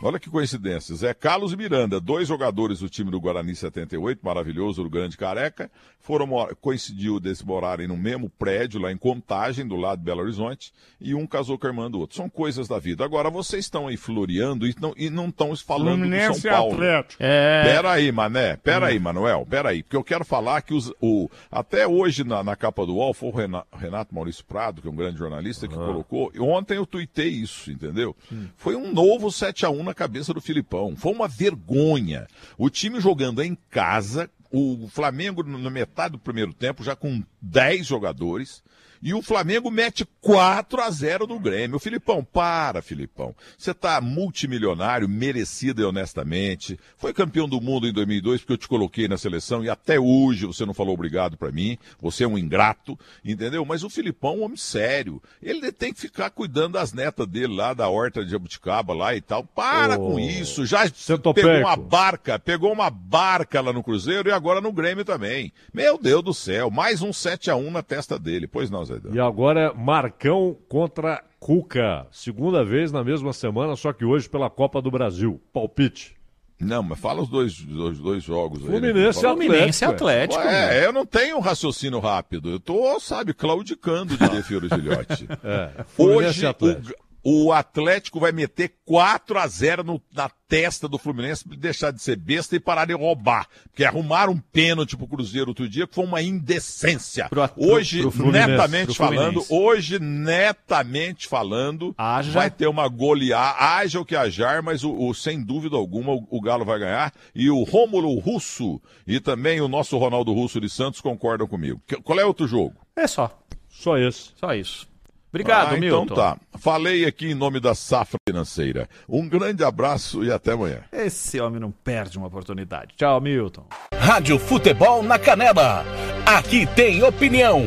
[0.04, 0.94] Olha que coincidência.
[0.96, 5.72] Zé Carlos e Miranda, dois jogadores do time do Guarani 78, maravilhoso, do Grande Careca,
[6.00, 6.28] foram
[6.62, 11.16] coincidiu deles morarem no mesmo prédio, lá em Contagem, do lado de Belo Horizonte, e
[11.16, 12.18] um casou com a irmã do outro.
[12.18, 13.04] São coisas da vida.
[13.06, 16.54] Agora, vocês estão aí floreando e não, e não estão falando do Fluminense São e
[16.54, 16.74] Paulo.
[16.74, 17.24] Atlético.
[17.24, 17.64] É.
[17.64, 18.58] Pera aí, Mané.
[18.58, 19.48] Pera aí, Manuel.
[19.50, 19.82] Pera aí.
[19.82, 23.30] Porque eu quero falar que os, o, até hoje na, na capa do UOL foi
[23.30, 26.32] o Rena- Renato Maurício Prado, que é um grande jornalista, que colocou.
[26.36, 28.16] E ontem eu tuitei isso, entendeu?
[28.58, 30.96] Foi um novo 7 a 1 na cabeça do Filipão.
[30.96, 32.28] Foi uma vergonha.
[32.58, 37.86] O time jogando em casa, o Flamengo na metade do primeiro tempo já com 10
[37.86, 38.64] jogadores.
[39.06, 41.78] E o Flamengo mete 4 a 0 no Grêmio.
[41.78, 43.36] Filipão, para, Filipão.
[43.56, 46.80] Você tá multimilionário, merecido e honestamente.
[46.98, 50.48] Foi campeão do mundo em 2002 porque eu te coloquei na seleção e até hoje
[50.48, 51.78] você não falou obrigado pra mim.
[52.02, 53.64] Você é um ingrato, entendeu?
[53.64, 55.22] Mas o Filipão é um homem sério.
[55.40, 59.22] Ele tem que ficar cuidando das netas dele lá da horta de Jabuticaba lá e
[59.22, 59.44] tal.
[59.44, 60.66] Para Ô, com isso.
[60.66, 60.90] Já
[61.36, 65.54] pegou uma barca, pegou uma barca lá no Cruzeiro e agora no Grêmio também.
[65.72, 68.48] Meu Deus do céu, mais um 7 a 1 na testa dele.
[68.48, 68.96] Pois não, Zé.
[69.12, 72.08] E agora Marcão contra Cuca.
[72.12, 75.40] Segunda vez na mesma semana, só que hoje pela Copa do Brasil.
[75.54, 76.16] Palpite.
[76.60, 78.68] Não, mas fala os dois, dois, dois jogos aí.
[78.68, 79.28] Fluminense né?
[79.28, 80.86] e Fluminense e Atlético, Ué, né?
[80.86, 82.50] eu não tenho um raciocínio rápido.
[82.50, 85.28] Eu tô, sabe, claudicando de Defiro Gilhote.
[85.44, 86.92] É, Hoje, Atlético.
[86.92, 91.90] o, o Atlético vai meter 4 a 0 no, na testa do Fluminense para deixar
[91.92, 93.48] de ser besta e parar de roubar.
[93.64, 97.28] Porque arrumaram um pênalti pro Cruzeiro outro dia que foi uma indecência.
[97.30, 101.96] Pro- hoje, pro netamente falando, hoje, netamente falando,
[102.32, 106.28] vai ter uma goleada, haja o que ajar, mas o, o- sem dúvida alguma o,
[106.30, 107.12] o Galo vai ganhar.
[107.34, 111.82] E o Rômulo Russo e também o nosso Ronaldo Russo de Santos concordam comigo.
[112.04, 112.76] Qual é outro jogo?
[112.96, 113.36] É só.
[113.68, 114.30] Só esse.
[114.36, 114.88] Só isso.
[115.36, 116.04] Obrigado, ah, Milton.
[116.06, 116.38] Então tá.
[116.58, 118.88] Falei aqui em nome da safra financeira.
[119.08, 120.80] Um grande abraço e até amanhã.
[120.94, 122.96] Esse homem não perde uma oportunidade.
[122.96, 123.66] Tchau, Milton.
[123.94, 125.84] Rádio Futebol na Canela.
[126.26, 127.64] Aqui tem opinião.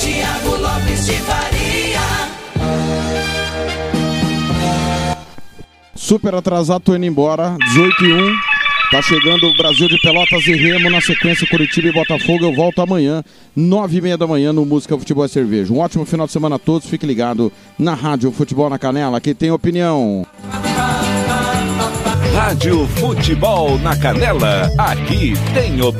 [0.00, 2.00] Tiago Lopes de Faria.
[5.94, 7.56] Super atrasado, tô indo embora.
[7.70, 8.51] 18 e 1.
[8.92, 12.44] Tá chegando o Brasil de Pelotas e Remo na sequência Curitiba e Botafogo.
[12.44, 13.24] Eu volto amanhã,
[13.56, 15.72] 9 e meia da manhã, no Música Futebol e Cerveja.
[15.72, 16.90] Um ótimo final de semana a todos.
[16.90, 19.16] Fique ligado na Rádio Futebol na Canela.
[19.16, 20.26] Aqui tem opinião.
[22.34, 24.70] Rádio Futebol na Canela.
[24.76, 25.92] Aqui tem opinião.